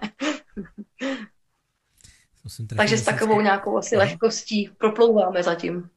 [2.76, 5.90] Takže s takovou nějakou asi lehkostí proplouváme zatím.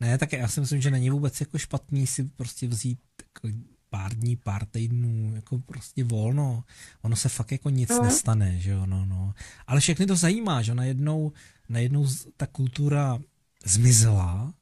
[0.00, 3.56] Ne, tak já si myslím, že není vůbec jako špatný si prostě vzít jako
[3.90, 6.64] pár dní, pár týdnů, jako prostě volno.
[7.02, 8.02] Ono se fakt jako nic no.
[8.02, 9.34] nestane, že jo, no, no.
[9.66, 11.32] Ale všechny to zajímá, že najednou,
[11.68, 13.18] najednou ta kultura
[13.64, 14.54] zmizela,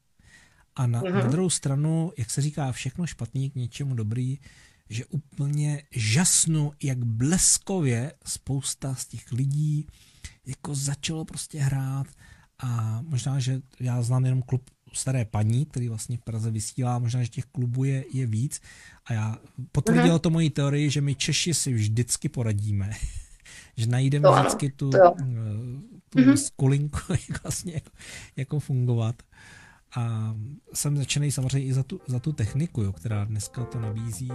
[0.77, 1.13] a na, mm-hmm.
[1.13, 4.39] na druhou stranu, jak se říká, všechno špatný k něčemu dobrý,
[4.89, 9.87] že úplně žasnu, jak bleskově spousta z těch lidí
[10.45, 12.07] jako začalo prostě hrát
[12.59, 17.23] a možná, že já znám jenom klub staré paní, který vlastně v Praze vysílá, možná,
[17.23, 18.61] že těch klubů je, je víc
[19.05, 19.37] a já
[19.71, 20.21] potvrdilo mm-hmm.
[20.21, 22.91] to moji teorii, že my Češi si vždycky poradíme,
[23.77, 25.13] že najdeme to vždycky tu, to eh,
[26.09, 26.35] tu mm-hmm.
[26.35, 27.89] skulinku, jak vlastně jako,
[28.35, 29.23] jako fungovat.
[29.95, 30.33] A
[30.73, 34.31] jsem začený samozřejmě i za tu, za tu techniku, jo, která dneska to nabízí.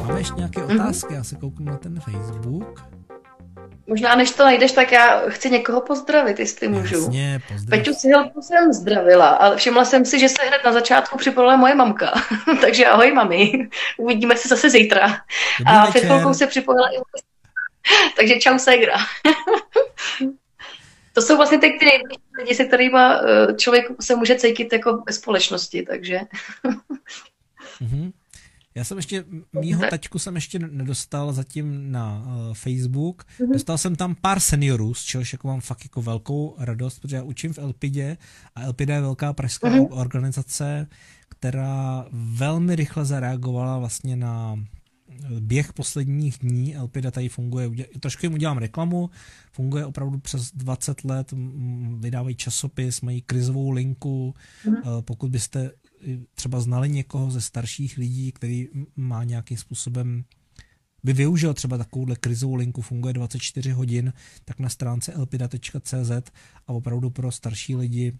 [0.00, 0.74] Máme ještě nějaké mm-hmm.
[0.74, 1.14] otázky?
[1.14, 2.84] Já se kouknu na ten Facebook.
[3.86, 6.96] Možná než to najdeš, tak já chci někoho pozdravit, jestli můžu.
[6.96, 7.40] Jasně,
[7.70, 11.74] Peťu Sihelku jsem zdravila, ale všimla jsem si, že se hned na začátku připojila moje
[11.74, 12.12] mamka.
[12.60, 13.68] Takže ahoj mami,
[13.98, 15.08] uvidíme se zase zítra.
[15.58, 16.96] Dobrý a před chvilkou se připojila i
[18.16, 18.96] Takže čau Segra.
[21.12, 25.02] to jsou vlastně ty, ty nejbližší lidi, se kterými eh, člověk se může cítit jako
[25.06, 26.20] ve společnosti, takže...
[27.80, 28.12] mm-hmm.
[28.74, 33.22] Já jsem ještě, mýho tačku jsem ještě nedostal zatím na uh, Facebook.
[33.22, 33.52] Mm-hmm.
[33.52, 37.22] Dostal jsem tam pár seniorů, z čehož jako mám fakt jako velkou radost, protože já
[37.22, 38.16] učím v Elpidě
[38.54, 39.88] a Elpida je velká pražská mm-hmm.
[39.90, 40.88] organizace,
[41.28, 44.58] která velmi rychle zareagovala vlastně na
[45.40, 47.70] běh posledních dní Elpida tady funguje,
[48.00, 49.10] trošku jim udělám reklamu,
[49.52, 51.34] funguje opravdu přes 20 let,
[51.98, 54.34] vydávají časopis, mají krizovou linku,
[54.66, 54.74] mm.
[55.00, 55.70] pokud byste
[56.34, 60.24] třeba znali někoho ze starších lidí, který má nějakým způsobem
[61.04, 64.12] by využil třeba takovouhle krizovou linku, funguje 24 hodin,
[64.44, 66.10] tak na stránce elpida.cz
[66.66, 68.18] a opravdu pro starší lidi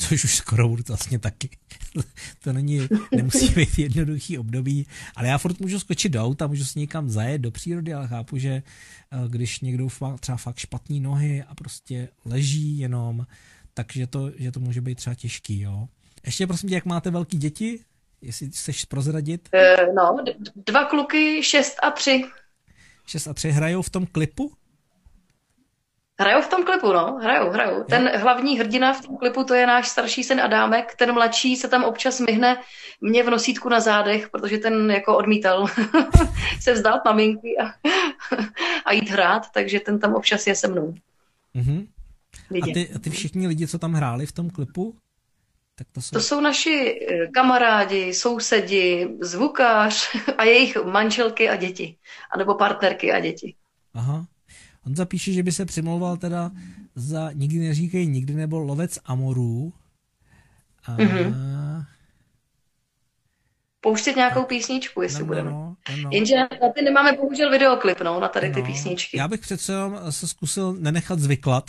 [0.00, 1.50] což už skoro budu vlastně taky.
[2.42, 4.86] to není, nemusí být jednoduchý období,
[5.16, 8.38] ale já furt můžu skočit do auta, můžu si někam zajet do přírody, ale chápu,
[8.38, 13.26] že eh, když někdo má třeba fakt špatný nohy a prostě leží jenom,
[13.74, 15.88] takže to, že to může být třeba těžký, jo.
[16.26, 17.84] Ještě prosím tě, jak máte velký děti?
[18.22, 19.48] Jestli chceš prozradit?
[19.54, 20.16] Uh, no,
[20.66, 22.22] dva kluky, šest a tři.
[23.06, 24.52] Šest a tři hrajou v tom klipu?
[26.20, 27.84] Hrajou v tom klipu, no, hrajou, hrajou.
[27.84, 31.68] Ten hlavní hrdina v tom klipu, to je náš starší syn Adámek, ten mladší se
[31.68, 32.60] tam občas myhne
[33.00, 35.66] mě v nosítku na zádech, protože ten jako odmítal
[36.60, 37.64] se vzdát maminky a,
[38.84, 40.94] a jít hrát, takže ten tam občas je se mnou.
[41.54, 41.86] Mm-hmm.
[42.62, 44.94] A, ty, a ty všichni lidi, co tam hráli v tom klipu?
[45.74, 46.12] Tak to, jsou...
[46.12, 51.96] to jsou naši eh, kamarádi, sousedi, zvukář a jejich manželky a děti.
[52.30, 53.54] A nebo partnerky a děti.
[53.94, 54.26] Aha.
[54.86, 56.50] On zapíše, že by se přimlouval teda
[56.94, 59.72] za Nikdy neříkej nikdy nebo Lovec Amorů.
[60.86, 60.96] A...
[60.96, 61.69] Mm-hmm
[63.80, 65.50] pouštět nějakou písničku, jestli no, budeme.
[65.50, 66.10] No, no.
[66.12, 68.54] Jenže na ty nemáme bohužel videoklip, no, na tady no.
[68.54, 69.18] ty písničky.
[69.18, 69.72] Já bych přece
[70.10, 71.64] se zkusil nenechat zvyklat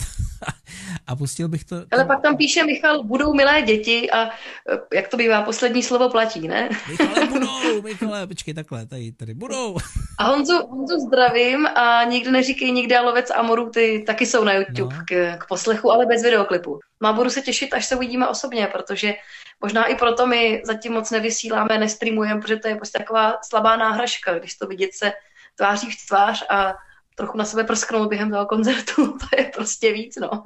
[1.06, 1.76] a pustil bych to.
[1.90, 6.10] Ale pak tam píše Michal, budou milé děti a eh, jak to bývá, poslední slovo
[6.10, 6.68] platí, ne?
[6.88, 9.76] Michale, budou, Michale, počkej, takhle, tady, tady budou.
[10.18, 14.52] A Honzu, Honzu zdravím a nikdy neříkej nikdy a lovec Amoru, ty taky jsou na
[14.54, 15.02] YouTube no.
[15.08, 16.78] k, k poslechu, ale bez videoklipu.
[17.02, 19.14] Má budu se těšit, až se uvidíme osobně, protože
[19.62, 24.38] Možná i proto my zatím moc nevysíláme, nestreamujeme, protože to je prostě taková slabá náhražka,
[24.38, 25.12] když to vidět se
[25.56, 26.74] tváří v tvář a
[27.14, 30.42] trochu na sebe prsknout během toho koncertu, to je prostě víc, no.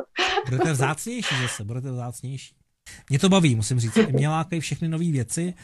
[0.49, 2.55] Budete vzácnější zase, budete vzácnější.
[3.11, 3.97] Mě to baví, musím říct.
[3.97, 5.55] Mě lákají všechny nové věci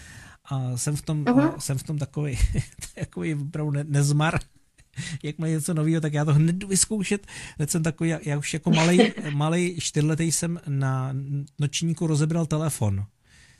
[0.44, 1.58] a jsem v tom, uh-huh.
[1.58, 2.38] jsem v tom takový,
[2.94, 4.38] takový opravdu ne, nezmar.
[5.22, 7.26] Jak má něco nového, tak já to hned jdu vyzkoušet.
[7.58, 11.14] Hned jsem takový, já, já už jako malý, malý čtyřletý jsem na
[11.60, 13.04] nočníku rozebral telefon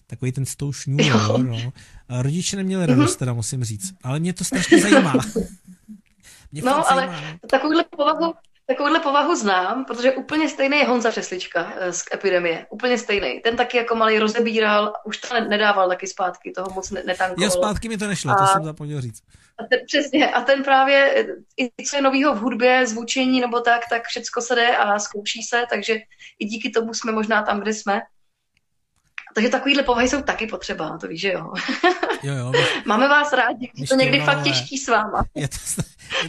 [0.06, 1.42] takový ten s tou šňůrou.
[1.42, 1.72] No.
[2.08, 3.94] A rodiče neměli radost, teda musím říct.
[4.02, 5.12] Ale mě to strašně zajímá.
[6.52, 7.20] Mě no, ale zajímá.
[7.20, 7.48] No.
[7.48, 8.34] takovouhle povahu,
[8.66, 12.66] Takovouhle povahu znám, protože úplně stejný je Honza Přeslička eh, z epidemie.
[12.70, 13.40] Úplně stejný.
[13.40, 17.44] Ten taky jako malý rozebíral, už to nedával taky zpátky, toho moc netankoval.
[17.44, 18.34] Jo, zpátky mi to nešlo, a...
[18.34, 19.22] to jsem zapomněl říct.
[19.58, 23.82] A ten, přesně, a ten právě, i co je novýho v hudbě, zvučení nebo tak,
[23.90, 25.98] tak všecko se jde a zkouší se, takže
[26.38, 28.00] i díky tomu jsme možná tam, kde jsme.
[29.34, 31.52] Takže takovýhle povahy jsou taky potřeba, to víš, že jo.
[32.22, 32.52] jo, jo
[32.86, 35.24] Máme vás rádi, je to někdy fakt těžký s váma.
[35.34, 35.56] Je to,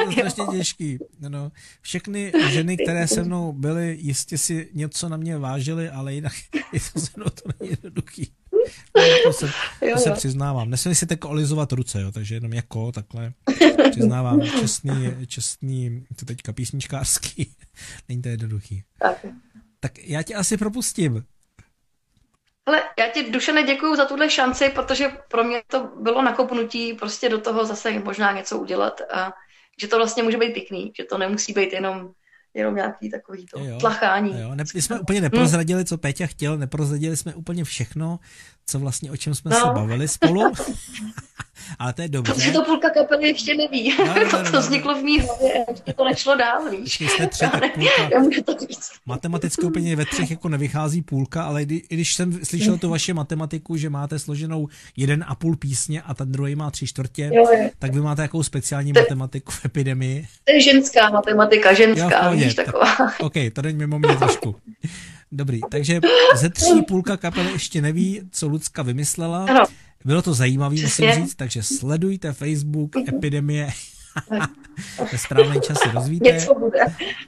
[0.10, 0.98] je to strašně těžký.
[1.20, 1.52] No, no.
[1.82, 6.34] Všechny ženy, které se mnou byly, jistě si něco na mě vážily, ale jinak
[6.74, 8.34] je to se mnou to není jednoduchý.
[9.23, 9.52] To se,
[9.93, 10.69] to se přiznávám.
[10.69, 13.34] Nesmím si tak olizovat ruce, jo, takže jenom jako takhle
[13.91, 14.41] přiznávám.
[14.41, 17.56] Čestný, čestný, to teďka písničkářský.
[18.10, 18.84] Není to jednoduchý.
[18.99, 19.26] Tak.
[19.80, 21.26] tak já tě asi propustím.
[22.65, 27.30] Ale já ti, Dušene, děkuji za tuhle šanci, protože pro mě to bylo nakopnutí prostě
[27.30, 29.34] do toho zase možná něco udělat a
[29.82, 32.12] že to vlastně může být pěkný, že to nemusí být jenom
[32.54, 34.42] jenom nějaký takový to jo, tlachání.
[34.42, 38.20] Jo, ne, my jsme úplně neprozradili, co Péťa chtěl, neprozradili jsme úplně všechno,
[38.65, 39.60] co vlastně, o čem jsme no.
[39.60, 40.52] se bavili spolu.
[41.80, 42.34] Ale to je dobře.
[42.34, 43.95] Protože to půlka kapely ještě neví.
[43.99, 44.60] No, no, no, to, no, no.
[44.60, 46.97] vzniklo v mý hlavě, ještě to nešlo dál, víš.
[46.97, 48.10] Když jste tři, tak půlka.
[48.13, 48.91] Já můžu to říct.
[49.06, 53.78] Matematicky úplně ve třech jako nevychází půlka, ale i když jsem slyšel tu vaši matematiku,
[53.78, 57.69] že máte složenou jeden a půl písně a ten druhý má tři čtvrtě, jo, jo.
[57.80, 60.28] tak vy máte jakou speciální to, matematiku v epidemii.
[60.43, 62.95] To je ženská matematika, ženská, jo, víš, taková.
[62.95, 64.56] Tak, OK, to není mimo mě trošku.
[65.36, 66.00] Dobrý, takže
[66.36, 69.46] ze tří půlka kapely ještě neví, co Lucka vymyslela.
[69.46, 69.65] Ano.
[70.06, 73.69] Bylo to zajímavé, musím říct, takže sledujte Facebook Epidemie.
[75.12, 76.47] Ve správný čas se rozvíte.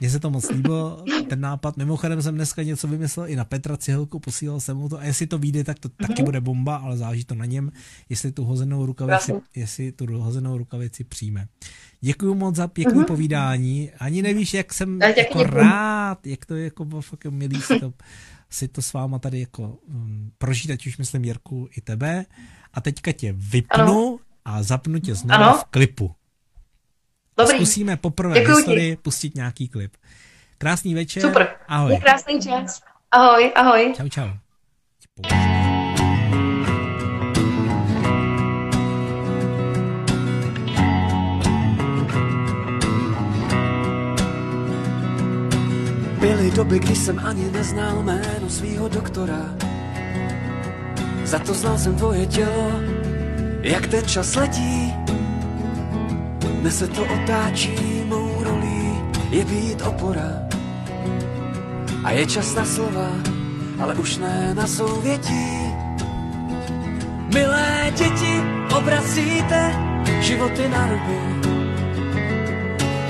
[0.00, 1.76] Mně se to moc líbilo, ten nápad.
[1.76, 4.98] Mimochodem jsem dneska něco vymyslel i na Petra Cihelku, posílal jsem mu to.
[4.98, 6.06] A jestli to vyjde, tak to mm-hmm.
[6.06, 7.72] taky bude bomba, ale záleží to na něm,
[8.08, 11.48] jestli tu hozenou rukavici, jestli tu hozenou rukavici přijme.
[12.00, 13.06] Děkuji moc za pěkné mm-hmm.
[13.06, 13.90] povídání.
[13.98, 17.92] Ani nevíš, jak jsem jako rád, jak to je jako fakt milý si to,
[18.50, 22.26] si to s váma tady jako um, prožít, ať už myslím Jirku i tebe.
[22.74, 24.18] A teďka tě vypnu ano.
[24.44, 25.58] a zapnu tě znovu ano.
[25.58, 26.14] v klipu.
[27.38, 27.56] Dobrý.
[27.56, 29.02] Zkusíme poprvé Děkuji v historii ti.
[29.02, 29.92] pustit nějaký klip.
[30.58, 31.22] Krásný večer.
[31.22, 31.48] Super.
[31.68, 31.92] Ahoj.
[31.92, 32.82] Je krásný čas.
[33.10, 33.94] Ahoj, ahoj.
[33.96, 34.28] Čau, čau.
[46.20, 49.54] Byly doby, kdy jsem ani neznal jméno svýho doktora.
[51.24, 52.70] Za to znal jsem tvoje tělo,
[53.62, 55.05] jak ten čas letí.
[56.66, 58.98] Dnes se to otáčí, mou rolí
[59.30, 60.50] je být opora.
[62.04, 63.10] A je čas na slova,
[63.78, 65.46] ale už ne na souvětí.
[67.34, 68.42] Milé děti,
[68.76, 69.74] obracíte
[70.20, 71.18] životy na ruby.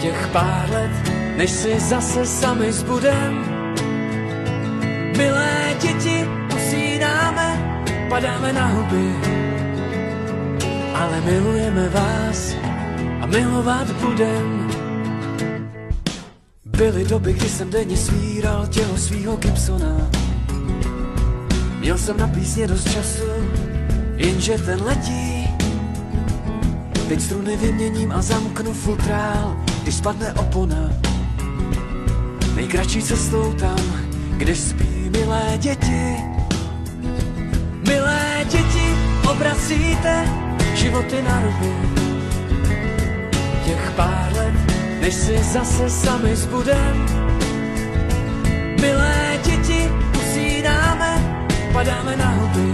[0.00, 3.32] Těch pár let, než si zase sami zbudem.
[5.16, 9.16] Milé děti, usínáme, padáme na huby.
[10.94, 12.65] Ale milujeme vás,
[13.26, 14.70] milovat budem.
[16.64, 20.10] Byly doby, kdy jsem denně svíral tělo svýho Gibsona.
[21.78, 23.24] Měl jsem na písně dost času,
[24.16, 25.48] jenže ten letí.
[27.08, 30.90] Teď struny vyměním a zamknu futrál, když spadne opona.
[32.54, 33.78] Nejkratší cestou tam,
[34.36, 36.16] kde spí milé děti.
[37.88, 38.94] Milé děti,
[39.30, 40.28] obracíte
[40.74, 42.05] životy na ruby
[43.66, 44.54] těch pár let,
[45.00, 47.06] než si zase sami zbudem.
[48.80, 52.68] Milé děti, usínáme, padáme na huby,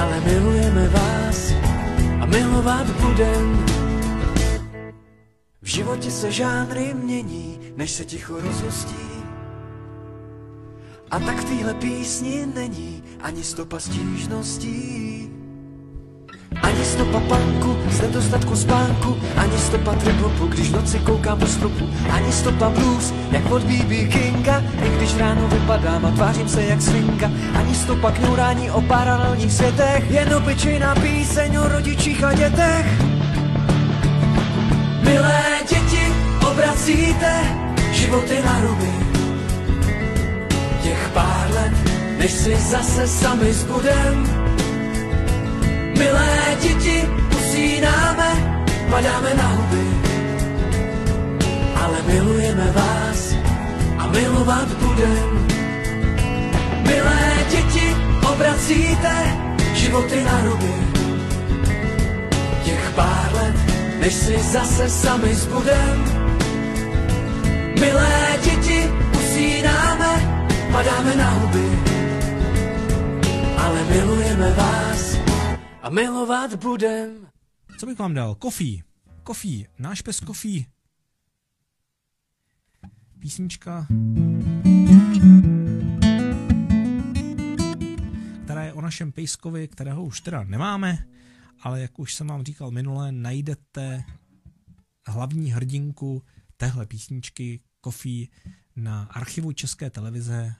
[0.00, 1.52] ale milujeme vás
[2.20, 3.66] a milovat budem.
[5.62, 9.12] V životě se žánry mění, než se ticho rozhostí.
[11.10, 15.41] A tak v téhle písni není ani stopa stížností.
[16.62, 20.16] Ani stopa panku z nedostatku spánku, ani stopa trip
[20.48, 23.94] když v noci koukám do stropu, ani stopa blues, jak od B.B.
[23.94, 29.52] Kinga, i když ráno vypadám a tvářím se jak svinka, ani stopa kňourání o paralelních
[29.52, 32.86] světech, jen obyčejná píseň o rodičích a dětech.
[35.02, 36.06] Milé děti,
[36.50, 37.32] obracíte
[37.92, 38.92] životy na ruby.
[40.82, 41.72] Těch pár let,
[42.18, 44.41] než si zase sami zbudem,
[46.02, 48.30] Milé děti, usínáme,
[48.90, 49.86] padáme na huby,
[51.74, 53.34] ale milujeme vás
[53.98, 55.46] a milovat budem.
[56.82, 57.96] Milé děti,
[58.32, 59.14] obracíte
[59.74, 60.74] životy na ruby.
[62.64, 63.56] Těch pár let,
[64.00, 65.96] než si zase sami zbudem.
[67.80, 70.12] Milé děti, usínáme,
[70.72, 71.68] padáme na huby,
[73.56, 74.91] ale milujeme vás
[75.82, 77.28] a milovat budem.
[77.78, 78.34] Co bych vám dal?
[78.34, 78.82] Kofí.
[79.22, 79.66] Kofí.
[79.78, 80.66] Náš pes Kofí.
[83.18, 83.86] Písnička,
[88.44, 91.08] která je o našem pejskovi, kterého už teda nemáme,
[91.60, 94.04] ale jak už jsem vám říkal minule, najdete
[95.06, 96.22] hlavní hrdinku
[96.56, 98.30] téhle písničky Kofí
[98.76, 100.54] na archivu České televize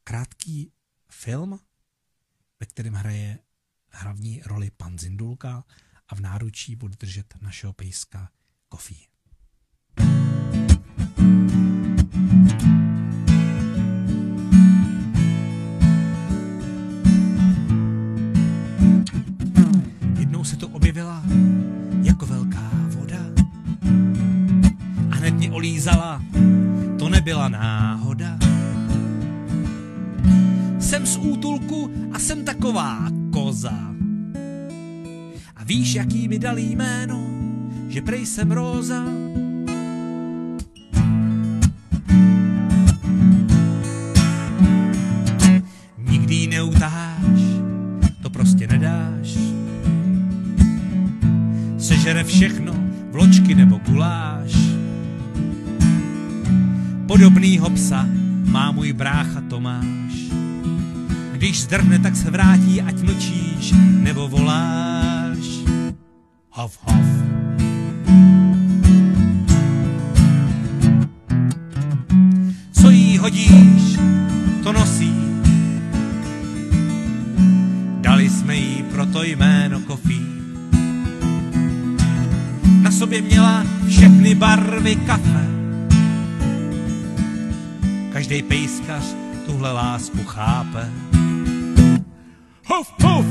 [0.04, 0.72] krátký
[1.10, 1.60] film,
[2.60, 3.38] ve kterém hraje
[3.90, 5.64] hlavní roli pan Zindulka
[6.08, 8.32] a v náručí bude držet našeho pejska
[8.68, 9.08] Kofí.
[20.48, 21.22] Se to objevila
[22.02, 23.20] jako velká voda
[25.10, 26.22] a hned mě olízala,
[26.98, 28.38] to nebyla náhoda.
[30.78, 33.78] Jsem z útulku a jsem taková koza.
[35.56, 37.26] A víš, jaký mi dal jméno,
[37.88, 39.27] že prej jsem róza.
[52.28, 52.72] Všechno,
[53.10, 54.52] vločky nebo guláš.
[57.06, 58.06] Podobnýho psa
[58.44, 60.14] má můj brácha Tomáš.
[61.32, 65.17] Když zdrhne, tak se vrátí, ať mlčíš nebo voláš.
[84.78, 85.44] Barvy kafe.
[88.12, 89.04] Každý pejskař
[89.46, 90.90] tuhle lásku chápe.
[92.66, 93.26] Huf, huf!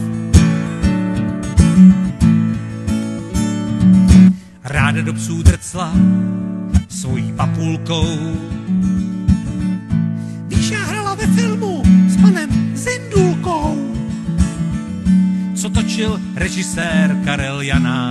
[4.63, 5.93] Ráda do psů drcla
[6.89, 8.07] svojí papulkou.
[10.47, 13.95] Víš, já hrala ve filmu s panem Zindulkou,
[15.55, 18.06] co točil režisér Karel Janák.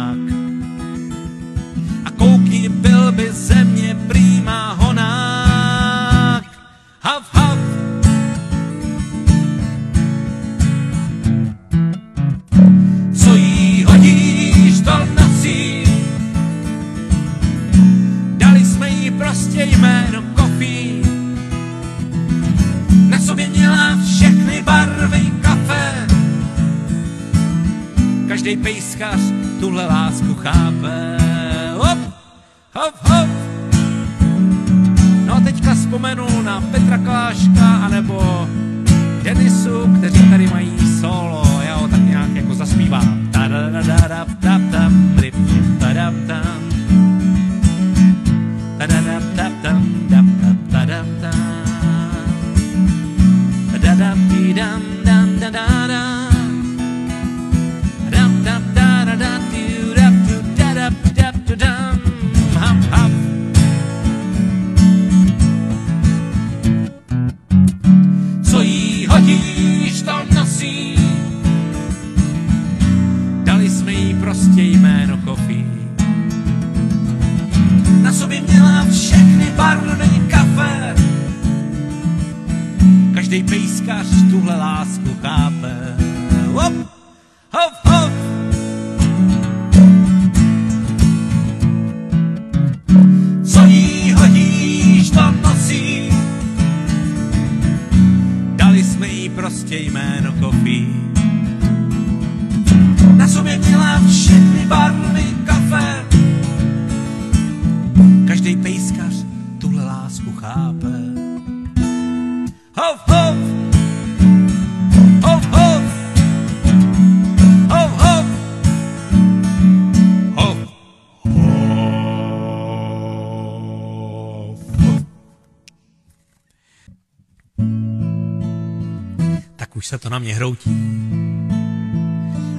[130.06, 130.76] To na mě hroutí,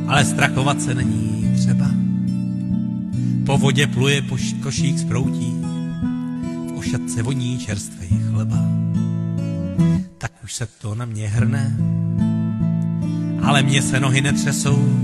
[0.08, 1.86] ale strachovat se není třeba.
[3.46, 5.54] Po vodě pluje poš- košík z proutí,
[6.68, 8.58] v o šatce voní čerstvej chleba.
[10.18, 11.78] Tak už se to na mě hrne,
[13.44, 15.00] ale mě se nohy netřesou,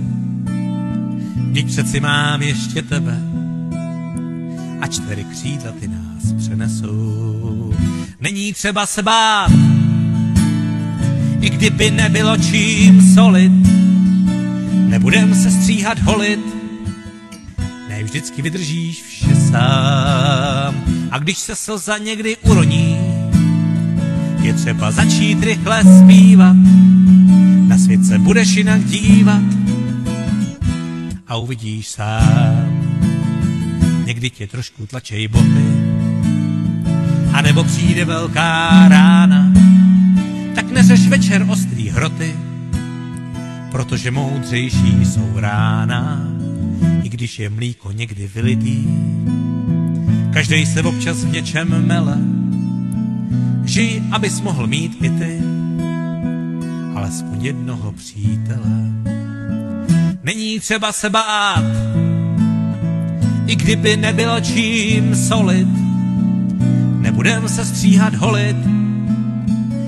[1.36, 3.18] Vždyť přeci mám ještě tebe
[4.82, 7.74] a čtyři křídla ty nás přenesou.
[8.20, 9.52] Není třeba se bát,
[11.44, 13.52] i kdyby nebylo čím solit,
[14.74, 16.40] nebudem se stříhat holit,
[17.90, 20.84] ne vždycky vydržíš vše sám.
[21.12, 22.98] A když se slza někdy uroní,
[24.42, 26.56] je třeba začít rychle zpívat,
[27.68, 29.44] na svět se budeš jinak dívat,
[31.28, 32.84] a uvidíš sám.
[34.06, 35.66] Někdy tě trošku tlačej boty,
[37.34, 39.54] a nebo přijde velká rána,
[40.56, 42.36] tak neřeš večer ostrý hroty,
[43.72, 46.28] protože moudřejší jsou rána,
[47.04, 48.88] i když je mlíko někdy vylitý.
[50.34, 52.18] Každý se občas v něčem mele,
[53.66, 55.40] žij, abys mohl mít i ty,
[56.96, 58.94] alespoň jednoho přítele
[60.24, 61.64] není třeba se bát,
[63.48, 65.68] i kdyby nebylo čím solit,
[67.00, 68.58] nebudem se stříhat holit,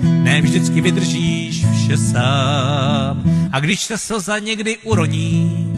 [0.06, 3.24] ne vždycky vydržíš vše sám.
[3.51, 5.74] A když se slza někdy uroní,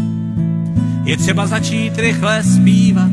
[1.03, 3.11] je třeba začít rychle zpívat,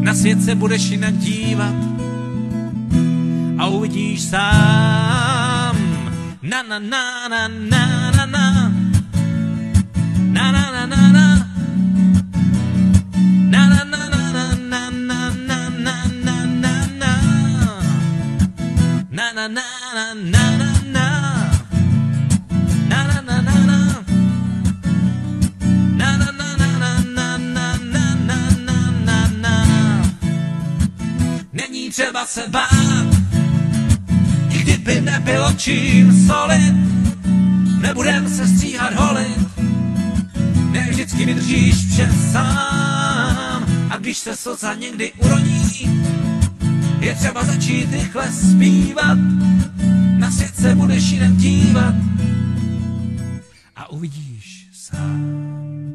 [0.00, 1.74] na svět se budeš jinak dívat
[3.58, 5.76] a uvidíš sám.
[6.42, 8.05] Na na na na na na na
[19.48, 19.62] na
[19.94, 21.36] na na na na
[31.52, 33.06] Není třeba se bát,
[34.50, 36.74] i kdyby nebylo čím solit,
[37.80, 39.58] nebudem se stříhat holit,
[40.70, 43.66] ne vždycky vydržíš vše sám.
[43.90, 45.95] A když se slza někdy uroní,
[47.06, 49.18] je třeba začít rychle zpívat,
[50.18, 51.94] na svět se budeš jinak dívat
[53.76, 55.94] a uvidíš sám.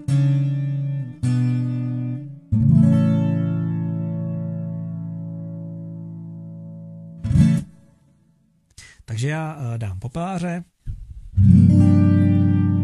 [9.06, 10.64] Takže já uh, dám popeláře,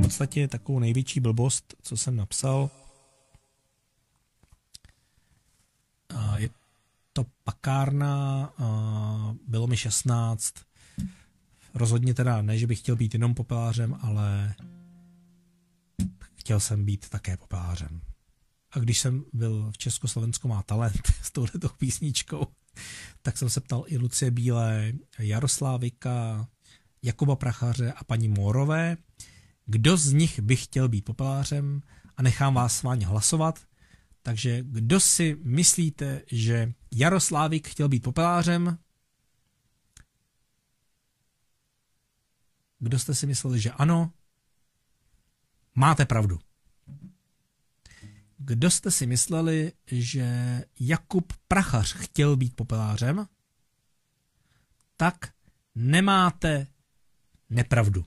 [0.01, 2.69] podstatě takovou největší blbost, co jsem napsal.
[7.18, 8.53] To pakárna,
[9.47, 10.53] bylo mi 16,
[11.74, 14.55] rozhodně teda ne, že bych chtěl být jenom popelářem, ale
[16.36, 18.01] chtěl jsem být také popelářem.
[18.72, 22.47] A když jsem byl v Československu má talent s touhletou písničkou,
[23.22, 26.47] tak jsem se ptal i Lucie Bílé, Jaroslávika,
[27.03, 28.97] Jakuba Prachaře a paní Morové,
[29.65, 31.82] kdo z nich by chtěl být popelářem
[32.18, 33.59] a nechám vás váně hlasovat.
[34.22, 38.77] Takže kdo si myslíte, že Jaroslávik chtěl být popelářem?
[42.79, 44.13] Kdo jste si mysleli, že ano?
[45.75, 46.39] Máte pravdu.
[48.38, 53.27] Kdo jste si mysleli, že Jakub Prachař chtěl být popelářem?
[54.97, 55.33] Tak
[55.75, 56.67] nemáte
[57.49, 58.05] nepravdu.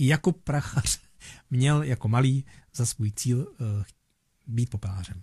[0.00, 1.00] Jakub Prachař
[1.50, 2.44] měl jako malý
[2.74, 3.66] za svůj cíl uh,
[4.46, 5.22] být popelářem.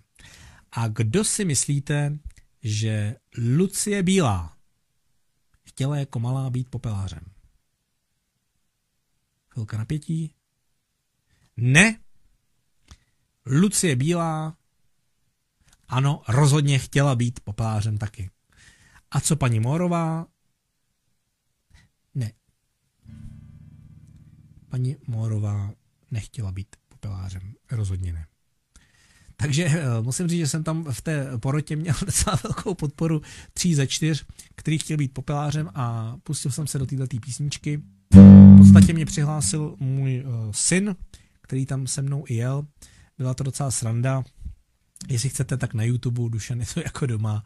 [0.72, 2.18] A kdo si myslíte,
[2.62, 4.56] že Lucie Bílá
[5.62, 7.24] chtěla jako malá být popelářem?
[9.48, 10.34] Chvilka napětí.
[11.56, 12.00] Ne.
[13.46, 14.56] Lucie Bílá,
[15.88, 18.30] ano, rozhodně chtěla být popelářem taky.
[19.10, 20.26] A co paní Morová?
[24.72, 25.72] paní Mórová
[26.10, 27.54] nechtěla být popelářem.
[27.70, 28.26] Rozhodně ne.
[29.42, 33.22] Takže eh, musím říct, že jsem tam v té porotě měl docela velkou podporu
[33.52, 37.82] tří ze čtyř, který chtěl být popelářem a pustil jsem se do této písničky.
[38.14, 40.96] V podstatě mě přihlásil můj uh, syn,
[41.40, 42.66] který tam se mnou i jel.
[43.18, 44.24] Byla to docela sranda.
[45.08, 47.44] Jestli chcete, tak na YouTube, Dušan je to jako doma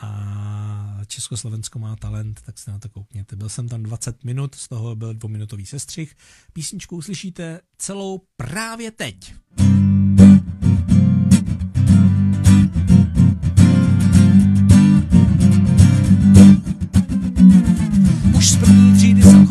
[0.00, 3.36] a Československo má talent, tak se na to koukněte.
[3.36, 6.16] Byl jsem tam 20 minut, z toho byl dvouminutový sestřih.
[6.52, 9.34] Písničku uslyšíte celou právě teď.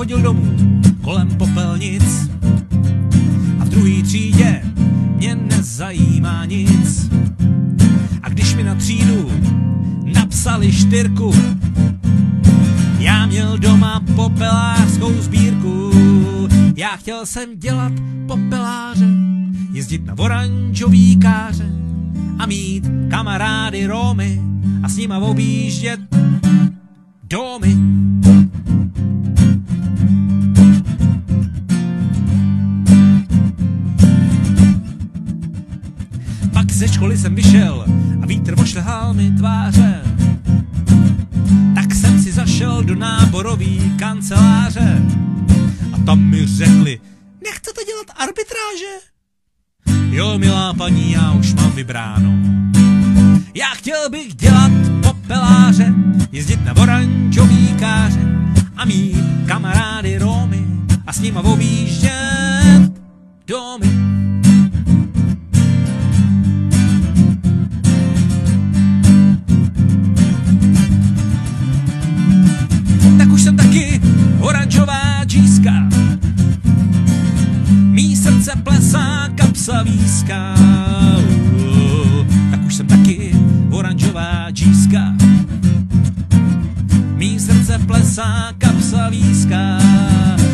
[0.02, 0.56] Chodil domů
[1.02, 2.04] kolem popelnic
[3.60, 4.62] a v druhé třídě
[5.16, 7.10] mě nezajímá nic.
[8.24, 9.32] A když mi na třídu
[10.30, 11.34] psali štyrku.
[12.99, 15.91] Já měl doma popelářskou sbírku,
[16.76, 17.93] já chtěl jsem dělat
[18.28, 19.08] popeláře,
[19.72, 21.70] jezdit na oranžový káře
[22.39, 24.41] a mít kamarády Romy
[24.84, 25.99] a s nima objíždět
[27.24, 27.78] domy.
[36.92, 37.86] Školy jsem vyšel
[38.24, 40.02] a vítr ošlehal mi tváře.
[41.76, 45.02] Tak jsem si zašel do náborový kanceláře
[45.94, 47.00] a tam mi řekli,
[47.44, 48.94] nechcete dělat arbitráže?
[50.12, 52.34] Jo, milá paní, já už mám vybráno.
[53.54, 54.72] Já chtěl bych dělat
[55.02, 55.94] popeláře,
[56.32, 58.22] jezdit na oranžový káře
[58.78, 59.18] a mít
[59.48, 60.68] kamarády Romy
[61.08, 62.92] a s nima objíždět
[63.48, 64.20] domy.
[78.42, 80.56] Srdce plesá kapsa výská.
[82.52, 83.36] Tak už jsem taky
[83.70, 85.14] oranžová džíska.
[87.16, 89.78] Mý srdce plesá kapsa výská.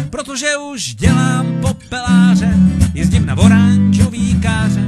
[0.09, 2.57] Protože už dělám popeláře,
[2.93, 4.83] jezdím na oranžový káře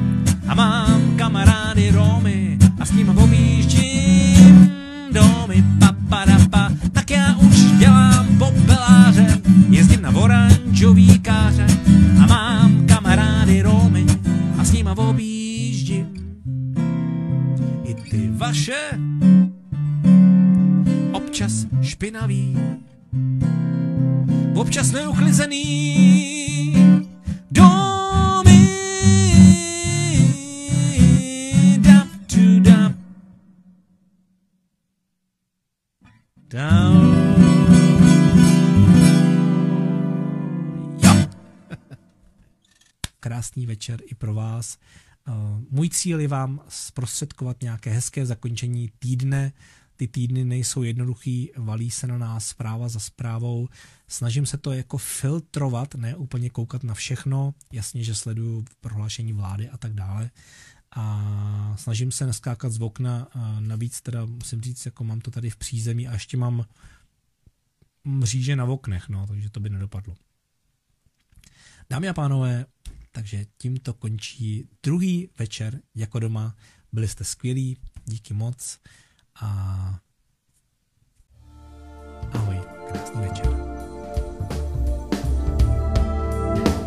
[0.47, 4.72] a mám kamarády Romy a s ním objíždím
[5.12, 6.70] domy papadapa.
[6.91, 9.39] Tak já už dělám popeláře,
[9.70, 11.68] jezdím na oranžový káře
[12.24, 12.68] a mám
[13.50, 14.06] kamarády Romy
[14.60, 16.06] a s nima objíždím
[17.84, 18.89] i ty vaše
[21.12, 22.58] občas špinavý,
[24.56, 25.66] občas neuklizený
[27.52, 28.70] domy.
[31.82, 32.08] Dap.
[36.50, 37.10] Down.
[43.30, 44.77] Krásný večer i pro vás.
[45.27, 45.32] Eh,
[45.69, 49.53] Můj cíl je vám zprostředkovat nějaké hezké zakončení týdne.
[49.95, 53.67] Ty týdny nejsou jednoduchý, valí se na nás zpráva za zprávou.
[54.07, 57.53] Snažím se to jako filtrovat, ne úplně koukat na všechno.
[57.71, 60.32] Jasně, že sleduju prohlášení vlády a tak dále.
[60.91, 63.27] A snažím se neskákat z okna.
[63.34, 66.65] A navíc teda musím říct, jako mám to tady v přízemí a ještě mám
[68.03, 70.15] mříže na oknech, no, takže to by nedopadlo.
[71.89, 72.65] Dámy a pánové,
[73.12, 76.55] takže tímto končí druhý večer jako doma.
[76.91, 78.80] Byli jste skvělí, díky moc
[79.41, 79.99] a
[82.32, 82.57] ahoj,
[82.88, 83.70] krásný večer.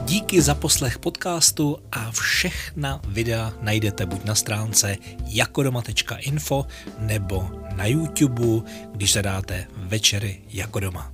[0.04, 6.66] Díky za poslech podcastu a všechna videa najdete buď na stránce jakodoma.info
[6.98, 11.12] nebo na YouTube, když zadáte večery jako doma.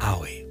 [0.00, 0.45] Ahoj.